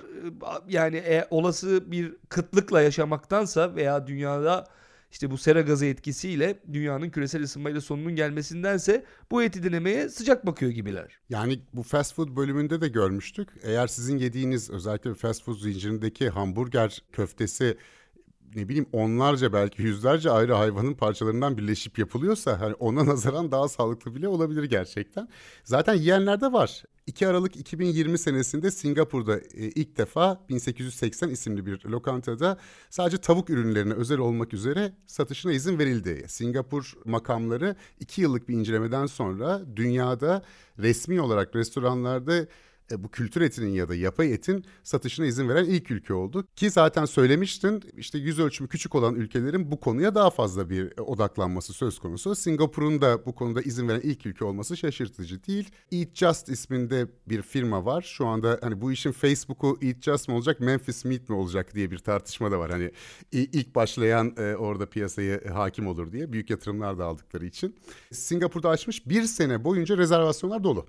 yani 0.67 0.98
e, 0.98 1.28
olası 1.30 1.91
bir 1.91 2.15
kıtlıkla 2.30 2.82
yaşamaktansa 2.82 3.76
veya 3.76 4.08
dünyada 4.08 4.67
işte 5.12 5.32
bu 5.32 5.38
sera 5.38 5.62
gazı 5.62 5.86
etkisiyle 5.86 6.60
dünyanın 6.74 7.10
küresel 7.10 7.43
ısınmayla 7.43 7.82
sonunun 7.82 8.15
gelmesindense 8.15 9.06
bu 9.32 9.43
eti 9.43 9.63
denemeye 9.63 10.10
sıcak 10.10 10.45
bakıyor 10.45 10.71
gibiler. 10.71 11.19
Yani 11.30 11.60
bu 11.74 11.84
fast 11.84 12.15
food 12.15 12.36
bölümünde 12.36 12.82
de 12.82 12.88
görmüştük. 12.88 13.50
Eğer 13.63 13.88
sizin 13.88 14.17
yediğiniz 14.17 14.69
özellikle 14.69 15.13
fast 15.13 15.43
food 15.43 15.58
zincirindeki 15.58 16.30
hamburger 16.30 17.04
köftesi 17.12 17.78
ne 18.56 18.70
bileyim 18.70 18.86
onlarca 18.91 19.54
belki 19.54 19.82
yüzlerce 19.82 20.32
ayrı 20.32 20.54
hayvanın 20.54 20.94
parçalarından 20.94 21.58
birleşip 21.58 22.00
yapılıyorsa 22.00 22.60
hani 22.60 22.74
ona 22.74 23.06
nazaran 23.12 23.52
daha 23.52 23.68
sağlıklı 23.68 24.15
bile 24.15 24.28
olabilir 24.28 24.63
gerçekten. 24.63 25.28
Zaten 25.63 25.94
yiyenler 25.94 26.41
de 26.41 26.52
var. 26.52 26.84
2 27.08 27.28
Aralık 27.28 27.56
2020 27.56 28.18
senesinde 28.18 28.72
Singapur'da 28.72 29.38
e, 29.38 29.44
ilk 29.54 29.98
defa 29.98 30.46
1880 30.50 31.30
isimli 31.30 31.65
bir 31.65 31.86
lokantada 31.86 32.58
sadece 32.89 33.18
tavuk 33.18 33.50
ürünlerine 33.50 33.94
özel 33.94 34.18
olmak 34.18 34.54
üzere 34.54 34.94
satışına 35.08 35.52
izin 35.52 35.80
verildi. 35.80 36.26
Singapur 36.28 36.94
makamları 37.06 37.76
2 38.00 38.22
yıllık 38.22 38.50
bir 38.50 38.54
incelemeden 38.54 39.06
sonra 39.06 39.62
dünyada 39.76 40.41
resmi 40.80 41.22
olarak 41.22 41.56
restoranlarda 41.56 42.48
e, 42.91 43.04
bu 43.04 43.10
kültür 43.10 43.41
etinin 43.41 43.69
ya 43.69 43.89
da 43.89 43.95
yapay 43.95 44.34
etin 44.34 44.65
satışına 44.84 45.26
izin 45.26 45.50
veren 45.50 45.65
ilk 45.65 45.91
ülke 45.91 46.13
oldu. 46.13 46.48
Ki 46.56 46.69
zaten 46.69 47.06
söylemiştin 47.06 47.84
işte 47.98 48.17
yüz 48.17 48.39
ölçümü 48.39 48.69
küçük 48.69 48.95
olan 48.95 49.15
ülkelerin 49.15 49.71
bu 49.71 49.80
konuya 49.80 50.15
daha 50.15 50.30
fazla 50.30 50.69
bir 50.69 50.98
e, 50.98 51.02
odaklanması 51.02 51.74
söz 51.74 52.00
konusu. 52.00 52.36
Singapur'un 52.36 53.02
da 53.02 53.26
bu 53.26 53.36
konuda 53.36 53.62
izin 53.62 53.88
veren 53.88 54.02
ilk 54.02 54.26
ülke 54.26 54.45
olması 54.45 54.78
şaşırtıcı 54.78 55.43
değil. 55.43 55.69
Eat 55.91 56.15
Just 56.15 56.50
isminde 56.50 57.08
bir 57.28 57.41
firma 57.41 57.86
var. 57.86 58.02
Şu 58.02 58.28
anda 58.28 58.60
hani 58.62 58.82
bu 58.82 58.91
işin 58.91 59.12
Facebook'u 59.12 59.78
Eat 59.82 60.02
Just 60.02 60.28
mı 60.28 60.36
olacak 60.36 60.60
Memphis 60.60 61.06
Meat 61.06 61.30
mi 61.30 61.36
olacak 61.36 61.76
diye 61.76 61.91
bir 61.91 61.98
tartışma 61.98 62.52
da 62.52 62.60
var. 62.60 62.71
Hani 62.71 62.91
ilk 63.32 63.76
başlayan 63.76 64.36
e, 64.38 64.56
orada 64.56 64.89
piyasayı 64.89 65.48
hakim 65.48 65.88
olur 65.88 66.12
diye 66.12 66.34
büyük 66.34 66.50
yatırımlar 66.50 66.98
da 66.98 67.06
aldıkları 67.06 67.45
için. 67.45 67.76
Singapur'da 68.12 68.69
açmış 68.69 69.08
bir 69.10 69.24
sene 69.24 69.63
boyunca 69.63 69.98
rezervasyonlar 69.98 70.63
dolu. 70.63 70.86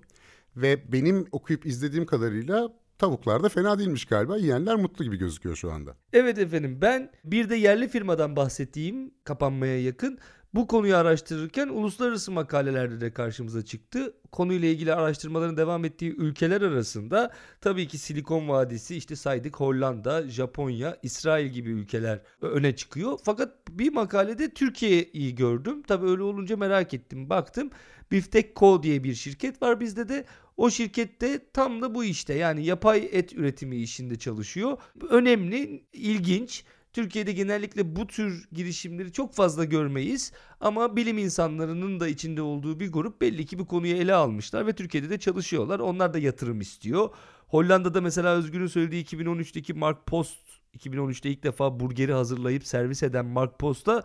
Ve 0.56 0.92
benim 0.92 1.26
okuyup 1.32 1.66
izlediğim 1.66 2.06
kadarıyla 2.06 2.72
tavuklar 2.98 3.42
da 3.42 3.48
fena 3.48 3.78
değilmiş 3.78 4.04
galiba. 4.04 4.36
Yiyenler 4.36 4.76
mutlu 4.76 5.04
gibi 5.04 5.16
gözüküyor 5.16 5.56
şu 5.56 5.72
anda. 5.72 5.96
Evet 6.12 6.38
efendim 6.38 6.78
ben 6.80 7.10
bir 7.24 7.50
de 7.50 7.56
yerli 7.56 7.88
firmadan 7.88 8.36
bahsettiğim 8.36 9.10
kapanmaya 9.24 9.82
yakın. 9.82 10.18
Bu 10.56 10.66
konuyu 10.66 10.96
araştırırken 10.96 11.68
uluslararası 11.68 12.32
makalelerde 12.32 13.00
de 13.00 13.12
karşımıza 13.12 13.64
çıktı. 13.64 14.14
Konuyla 14.32 14.68
ilgili 14.68 14.94
araştırmaların 14.94 15.56
devam 15.56 15.84
ettiği 15.84 16.16
ülkeler 16.16 16.62
arasında 16.62 17.32
tabii 17.60 17.88
ki 17.88 17.98
Silikon 17.98 18.48
Vadisi 18.48 18.96
işte 18.96 19.16
saydık 19.16 19.56
Hollanda, 19.56 20.28
Japonya, 20.28 20.96
İsrail 21.02 21.46
gibi 21.46 21.70
ülkeler 21.70 22.20
öne 22.40 22.76
çıkıyor. 22.76 23.18
Fakat 23.24 23.52
bir 23.70 23.92
makalede 23.92 24.50
Türkiye'yi 24.50 25.34
gördüm. 25.34 25.82
Tabii 25.82 26.10
öyle 26.10 26.22
olunca 26.22 26.56
merak 26.56 26.94
ettim. 26.94 27.30
Baktım 27.30 27.70
Biftek 28.10 28.56
Co 28.56 28.82
diye 28.82 29.04
bir 29.04 29.14
şirket 29.14 29.62
var 29.62 29.80
bizde 29.80 30.08
de. 30.08 30.24
O 30.56 30.70
şirkette 30.70 31.40
tam 31.52 31.82
da 31.82 31.94
bu 31.94 32.04
işte 32.04 32.34
yani 32.34 32.64
yapay 32.64 33.08
et 33.12 33.32
üretimi 33.32 33.76
işinde 33.76 34.18
çalışıyor. 34.18 34.78
Önemli, 35.10 35.84
ilginç. 35.92 36.64
Türkiye'de 36.96 37.32
genellikle 37.32 37.96
bu 37.96 38.06
tür 38.06 38.48
girişimleri 38.52 39.12
çok 39.12 39.34
fazla 39.34 39.64
görmeyiz 39.64 40.32
ama 40.60 40.96
bilim 40.96 41.18
insanlarının 41.18 42.00
da 42.00 42.08
içinde 42.08 42.42
olduğu 42.42 42.80
bir 42.80 42.92
grup 42.92 43.20
belli 43.20 43.46
ki 43.46 43.58
bu 43.58 43.66
konuyu 43.66 43.94
ele 43.94 44.14
almışlar 44.14 44.66
ve 44.66 44.72
Türkiye'de 44.72 45.10
de 45.10 45.18
çalışıyorlar. 45.18 45.78
Onlar 45.78 46.14
da 46.14 46.18
yatırım 46.18 46.60
istiyor. 46.60 47.08
Hollanda'da 47.48 48.00
mesela 48.00 48.34
Özgür'ün 48.34 48.66
söylediği 48.66 49.04
2013'teki 49.04 49.74
Mark 49.74 50.06
Post 50.06 50.38
2013'te 50.78 51.30
ilk 51.30 51.42
defa 51.42 51.80
burgeri 51.80 52.12
hazırlayıp 52.12 52.66
servis 52.66 53.02
eden 53.02 53.26
Mark 53.26 53.58
Post'a 53.58 54.02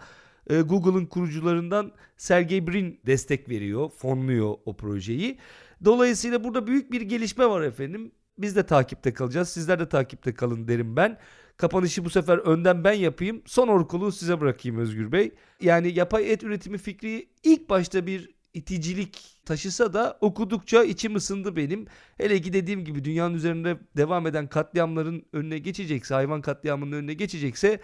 e, 0.49 0.62
Google'ın 0.62 1.06
kurucularından 1.06 1.91
Sergey 2.17 2.67
Brin 2.67 2.99
destek 3.06 3.49
veriyor, 3.49 3.89
fonluyor 3.89 4.56
o 4.65 4.77
projeyi. 4.77 5.38
Dolayısıyla 5.86 6.43
burada 6.43 6.67
büyük 6.67 6.91
bir 6.91 7.01
gelişme 7.01 7.49
var 7.49 7.62
efendim. 7.62 8.12
Biz 8.38 8.56
de 8.56 8.65
takipte 8.65 9.13
kalacağız. 9.13 9.49
Sizler 9.49 9.80
de 9.80 9.89
takipte 9.89 10.34
kalın 10.34 10.67
derim 10.67 10.95
ben. 10.95 11.17
Kapanışı 11.62 12.06
bu 12.06 12.10
sefer 12.10 12.38
önden 12.38 12.84
ben 12.84 12.93
yapayım. 12.93 13.41
Son 13.45 13.67
orkuluğu 13.67 14.12
size 14.12 14.41
bırakayım 14.41 14.78
Özgür 14.78 15.12
Bey. 15.12 15.32
Yani 15.62 15.91
yapay 16.00 16.32
et 16.34 16.43
üretimi 16.43 16.78
fikri 16.78 17.30
ilk 17.43 17.69
başta 17.69 18.06
bir 18.08 18.30
iticilik 18.54 19.38
taşısa 19.45 19.93
da 19.93 20.17
okudukça 20.21 20.84
içim 20.84 21.15
ısındı 21.15 21.56
benim. 21.56 21.86
Hele 22.17 22.41
ki 22.41 22.54
dediğim 22.54 22.86
gibi 22.86 23.04
dünyanın 23.04 23.34
üzerinde 23.34 23.78
devam 23.97 24.28
eden 24.28 24.47
katliamların 24.47 25.26
önüne 25.34 25.58
geçecekse, 25.58 26.13
hayvan 26.13 26.41
katliamının 26.41 26.91
önüne 26.91 27.13
geçecekse 27.13 27.80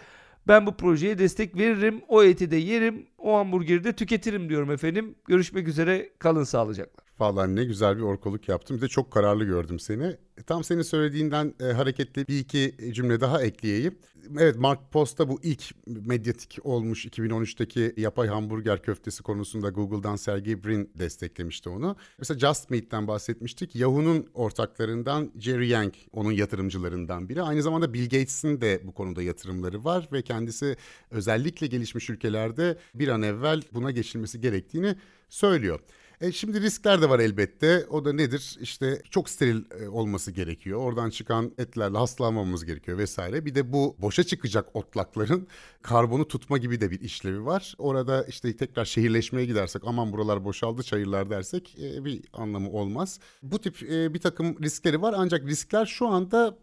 ben 0.47 0.65
bu 0.65 0.77
projeye 0.77 1.19
destek 1.19 1.57
veririm. 1.57 2.01
O 2.07 2.23
eti 2.23 2.51
de 2.51 2.57
yerim, 2.57 3.07
o 3.17 3.37
hamburgeri 3.37 3.83
de 3.83 3.93
tüketirim 3.93 4.49
diyorum 4.49 4.71
efendim. 4.71 5.15
Görüşmek 5.27 5.67
üzere, 5.67 6.09
kalın 6.19 6.43
sağlıcakla. 6.43 7.06
Vallahi 7.19 7.55
ne 7.55 7.63
güzel 7.63 7.97
bir 7.97 8.01
orkoluk 8.01 8.49
yaptım. 8.49 8.77
Bir 8.77 8.81
de 8.81 8.87
çok 8.87 9.11
kararlı 9.11 9.43
gördüm 9.43 9.79
seni. 9.79 10.03
E, 10.37 10.43
tam 10.47 10.63
senin 10.63 10.81
söylediğinden 10.81 11.53
e, 11.59 11.63
hareketli 11.63 12.27
bir 12.27 12.39
iki 12.39 12.75
cümle 12.91 13.21
daha 13.21 13.41
ekleyeyim. 13.41 13.97
Evet 14.39 14.57
Mark 14.57 14.91
Post'ta 14.91 15.29
bu 15.29 15.39
ilk 15.43 15.63
medyatik 15.87 16.57
olmuş 16.63 17.05
2013'teki 17.05 17.93
yapay 17.97 18.27
hamburger 18.27 18.81
köftesi 18.81 19.23
konusunda 19.23 19.69
Google'dan 19.69 20.15
Sergey 20.15 20.63
Brin 20.63 20.91
desteklemişti 20.99 21.69
onu. 21.69 21.95
Mesela 22.19 22.39
Just 22.39 22.69
Meat'ten 22.69 23.07
bahsetmiştik. 23.07 23.75
Yahoo'nun 23.75 24.27
ortaklarından 24.33 25.31
Jerry 25.39 25.67
Yang 25.67 25.93
onun 26.13 26.31
yatırımcılarından 26.31 27.29
biri. 27.29 27.41
Aynı 27.41 27.61
zamanda 27.61 27.93
Bill 27.93 28.03
Gates'in 28.03 28.61
de 28.61 28.81
bu 28.83 28.93
konuda 28.93 29.23
yatırımları 29.23 29.83
var 29.83 30.09
ve 30.11 30.21
kendisi 30.21 30.77
özellikle 31.11 31.67
gelişmiş 31.67 32.09
ülkelerde 32.09 32.77
bir 32.95 33.07
an 33.07 33.21
evvel 33.21 33.61
buna 33.73 33.91
geçilmesi 33.91 34.41
gerektiğini 34.41 34.95
söylüyor. 35.29 35.79
E 36.21 36.31
şimdi 36.31 36.61
riskler 36.61 37.01
de 37.01 37.09
var 37.09 37.19
elbette. 37.19 37.85
O 37.89 38.05
da 38.05 38.13
nedir? 38.13 38.57
İşte 38.61 39.01
çok 39.09 39.29
steril 39.29 39.63
e, 39.81 39.87
olması 39.87 40.31
gerekiyor. 40.31 40.79
Oradan 40.79 41.09
çıkan 41.09 41.51
etlerle 41.57 41.97
hastalanmamamız 41.97 42.65
gerekiyor 42.65 42.97
vesaire. 42.97 43.45
Bir 43.45 43.55
de 43.55 43.73
bu 43.73 43.95
boşa 43.99 44.23
çıkacak 44.23 44.75
otlakların 44.75 45.47
karbonu 45.81 46.27
tutma 46.27 46.57
gibi 46.57 46.81
de 46.81 46.91
bir 46.91 46.99
işlevi 46.99 47.45
var. 47.45 47.75
Orada 47.77 48.23
işte 48.23 48.57
tekrar 48.57 48.85
şehirleşmeye 48.85 49.45
gidersek 49.45 49.81
aman 49.85 50.13
buralar 50.13 50.45
boşaldı 50.45 50.83
çayırlar 50.83 51.29
dersek 51.29 51.79
e, 51.79 52.05
bir 52.05 52.21
anlamı 52.33 52.69
olmaz. 52.71 53.19
Bu 53.43 53.59
tip 53.59 53.83
e, 53.83 54.13
bir 54.13 54.19
takım 54.19 54.63
riskleri 54.63 55.01
var 55.01 55.13
ancak 55.17 55.45
riskler 55.45 55.85
şu 55.85 56.07
anda 56.07 56.57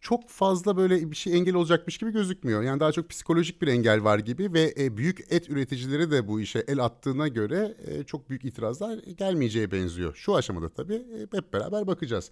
çok 0.00 0.28
fazla 0.28 0.76
böyle 0.76 1.10
bir 1.10 1.16
şey 1.16 1.36
engel 1.38 1.54
olacakmış 1.54 1.98
gibi 1.98 2.10
gözükmüyor. 2.12 2.62
Yani 2.62 2.80
daha 2.80 2.92
çok 2.92 3.08
psikolojik 3.08 3.62
bir 3.62 3.68
engel 3.68 4.04
var 4.04 4.18
gibi 4.18 4.52
ve 4.52 4.74
e, 4.78 4.96
büyük 4.96 5.32
et 5.32 5.50
üreticileri 5.50 6.10
de 6.10 6.28
bu 6.28 6.40
işe 6.40 6.64
el 6.68 6.84
attığına 6.84 7.28
göre 7.28 7.74
e, 7.86 8.04
çok 8.04 8.30
büyük 8.30 8.44
itirazlar 8.44 8.98
gelmeyeceğe 8.98 9.72
benziyor. 9.72 10.14
Şu 10.14 10.36
aşamada 10.36 10.68
tabii 10.68 10.94
e, 10.94 11.36
hep 11.36 11.52
beraber 11.52 11.86
bakacağız. 11.86 12.30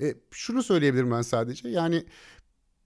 E, 0.00 0.14
şunu 0.30 0.62
söyleyebilirim 0.62 1.10
ben 1.10 1.22
sadece 1.22 1.68
yani 1.68 2.04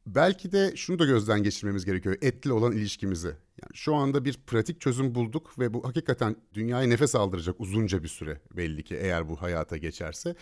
belki 0.06 0.52
de 0.52 0.72
şunu 0.76 0.98
da 0.98 1.04
gözden 1.04 1.42
geçirmemiz 1.42 1.84
gerekiyor 1.84 2.16
etle 2.22 2.52
olan 2.52 2.72
ilişkimizi. 2.72 3.36
Yani 3.62 3.70
şu 3.74 3.94
anda 3.94 4.24
bir 4.24 4.38
pratik 4.46 4.80
çözüm 4.80 5.14
bulduk 5.14 5.58
ve 5.58 5.74
bu 5.74 5.88
hakikaten 5.88 6.36
dünyaya 6.54 6.88
nefes 6.88 7.14
aldıracak 7.14 7.60
uzunca 7.60 8.02
bir 8.02 8.08
süre 8.08 8.40
belli 8.56 8.82
ki 8.82 8.96
eğer 8.96 9.28
bu 9.28 9.42
hayata 9.42 9.76
geçerse. 9.76 10.34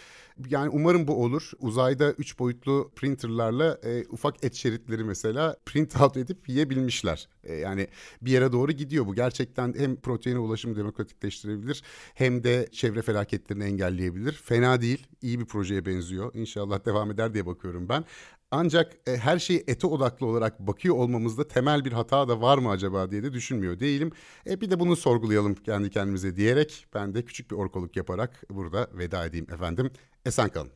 Yani 0.49 0.69
umarım 0.69 1.09
bu 1.09 1.23
olur. 1.25 1.51
Uzayda 1.59 2.13
üç 2.13 2.39
boyutlu 2.39 2.93
printerlarla 2.97 3.79
e, 3.85 4.05
ufak 4.09 4.45
et 4.45 4.55
şeritleri 4.55 5.05
mesela 5.05 5.57
print 5.67 6.01
out 6.01 6.17
edip 6.17 6.49
yiyebilmişler. 6.49 7.29
E, 7.45 7.55
yani 7.55 7.89
bir 8.23 8.31
yere 8.31 8.53
doğru 8.53 8.73
gidiyor 8.73 9.07
bu. 9.07 9.15
Gerçekten 9.15 9.75
hem 9.79 9.97
proteine 9.97 10.39
ulaşımı 10.39 10.77
demokratikleştirebilir 10.77 11.83
hem 12.15 12.45
de 12.45 12.69
çevre 12.73 13.03
felaketlerini 13.03 13.65
engelleyebilir. 13.65 14.33
Fena 14.33 14.81
değil. 14.81 15.07
iyi 15.23 15.41
bir 15.41 15.47
projeye 15.47 15.87
benziyor. 15.87 16.35
İnşallah 16.35 16.87
devam 16.87 17.11
eder 17.11 17.35
diye 17.35 17.47
bakıyorum 17.47 17.89
ben. 17.89 18.05
Ancak 18.51 18.97
e, 19.07 19.17
her 19.17 19.39
şeyi 19.39 19.65
ete 19.67 19.87
odaklı 19.87 20.27
olarak 20.27 20.61
bakıyor 20.61 20.97
olmamızda 20.97 21.49
temel 21.49 21.85
bir 21.85 21.93
hata 21.93 22.29
da 22.29 22.41
var 22.41 22.59
mı 22.59 22.71
acaba 22.71 23.11
diye 23.11 23.23
de 23.23 23.33
düşünmüyor 23.33 23.81
değilim. 23.81 24.13
E, 24.47 24.61
bir 24.61 24.71
de 24.71 24.81
bunu 24.81 24.97
sorgulayalım 24.97 25.55
kendi 25.55 25.91
kendimize 25.91 26.37
diyerek 26.37 26.87
ben 26.95 27.15
de 27.15 27.25
küçük 27.25 27.51
bir 27.51 27.57
orkoluk 27.57 27.97
yaparak 27.97 28.43
burada 28.51 28.89
veda 28.95 29.27
edeyim 29.27 29.47
efendim. 29.53 29.91
Esen 30.25 30.49
kalın. 30.49 30.71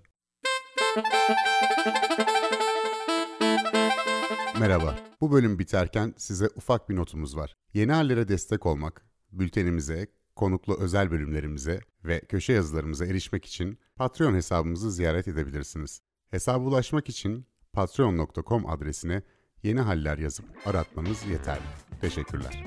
Merhaba. 4.61 4.99
Bu 5.21 5.33
bölüm 5.33 5.59
biterken 5.59 6.15
size 6.17 6.49
ufak 6.57 6.89
bir 6.89 6.97
notumuz 6.97 7.37
var. 7.37 7.55
Yeni 7.73 7.93
hallere 7.93 8.29
destek 8.29 8.67
olmak, 8.67 9.03
bültenimize, 9.33 10.07
konuklu 10.37 10.77
özel 10.81 11.11
bölümlerimize 11.11 11.81
ve 12.05 12.21
köşe 12.21 12.53
yazılarımıza 12.53 13.07
erişmek 13.07 13.45
için 13.45 13.79
Patreon 13.97 14.35
hesabımızı 14.35 14.93
ziyaret 14.93 15.29
edebilirsiniz. 15.29 16.01
Hesaba 16.31 16.65
ulaşmak 16.65 17.09
için 17.09 17.47
patreon.com 17.75 18.71
adresine 18.71 19.23
yeni 19.63 19.81
haller 19.81 20.19
yazıp 20.19 20.47
aratmanız 20.67 21.27
yeterli. 21.27 21.63
Teşekkürler. 22.01 22.65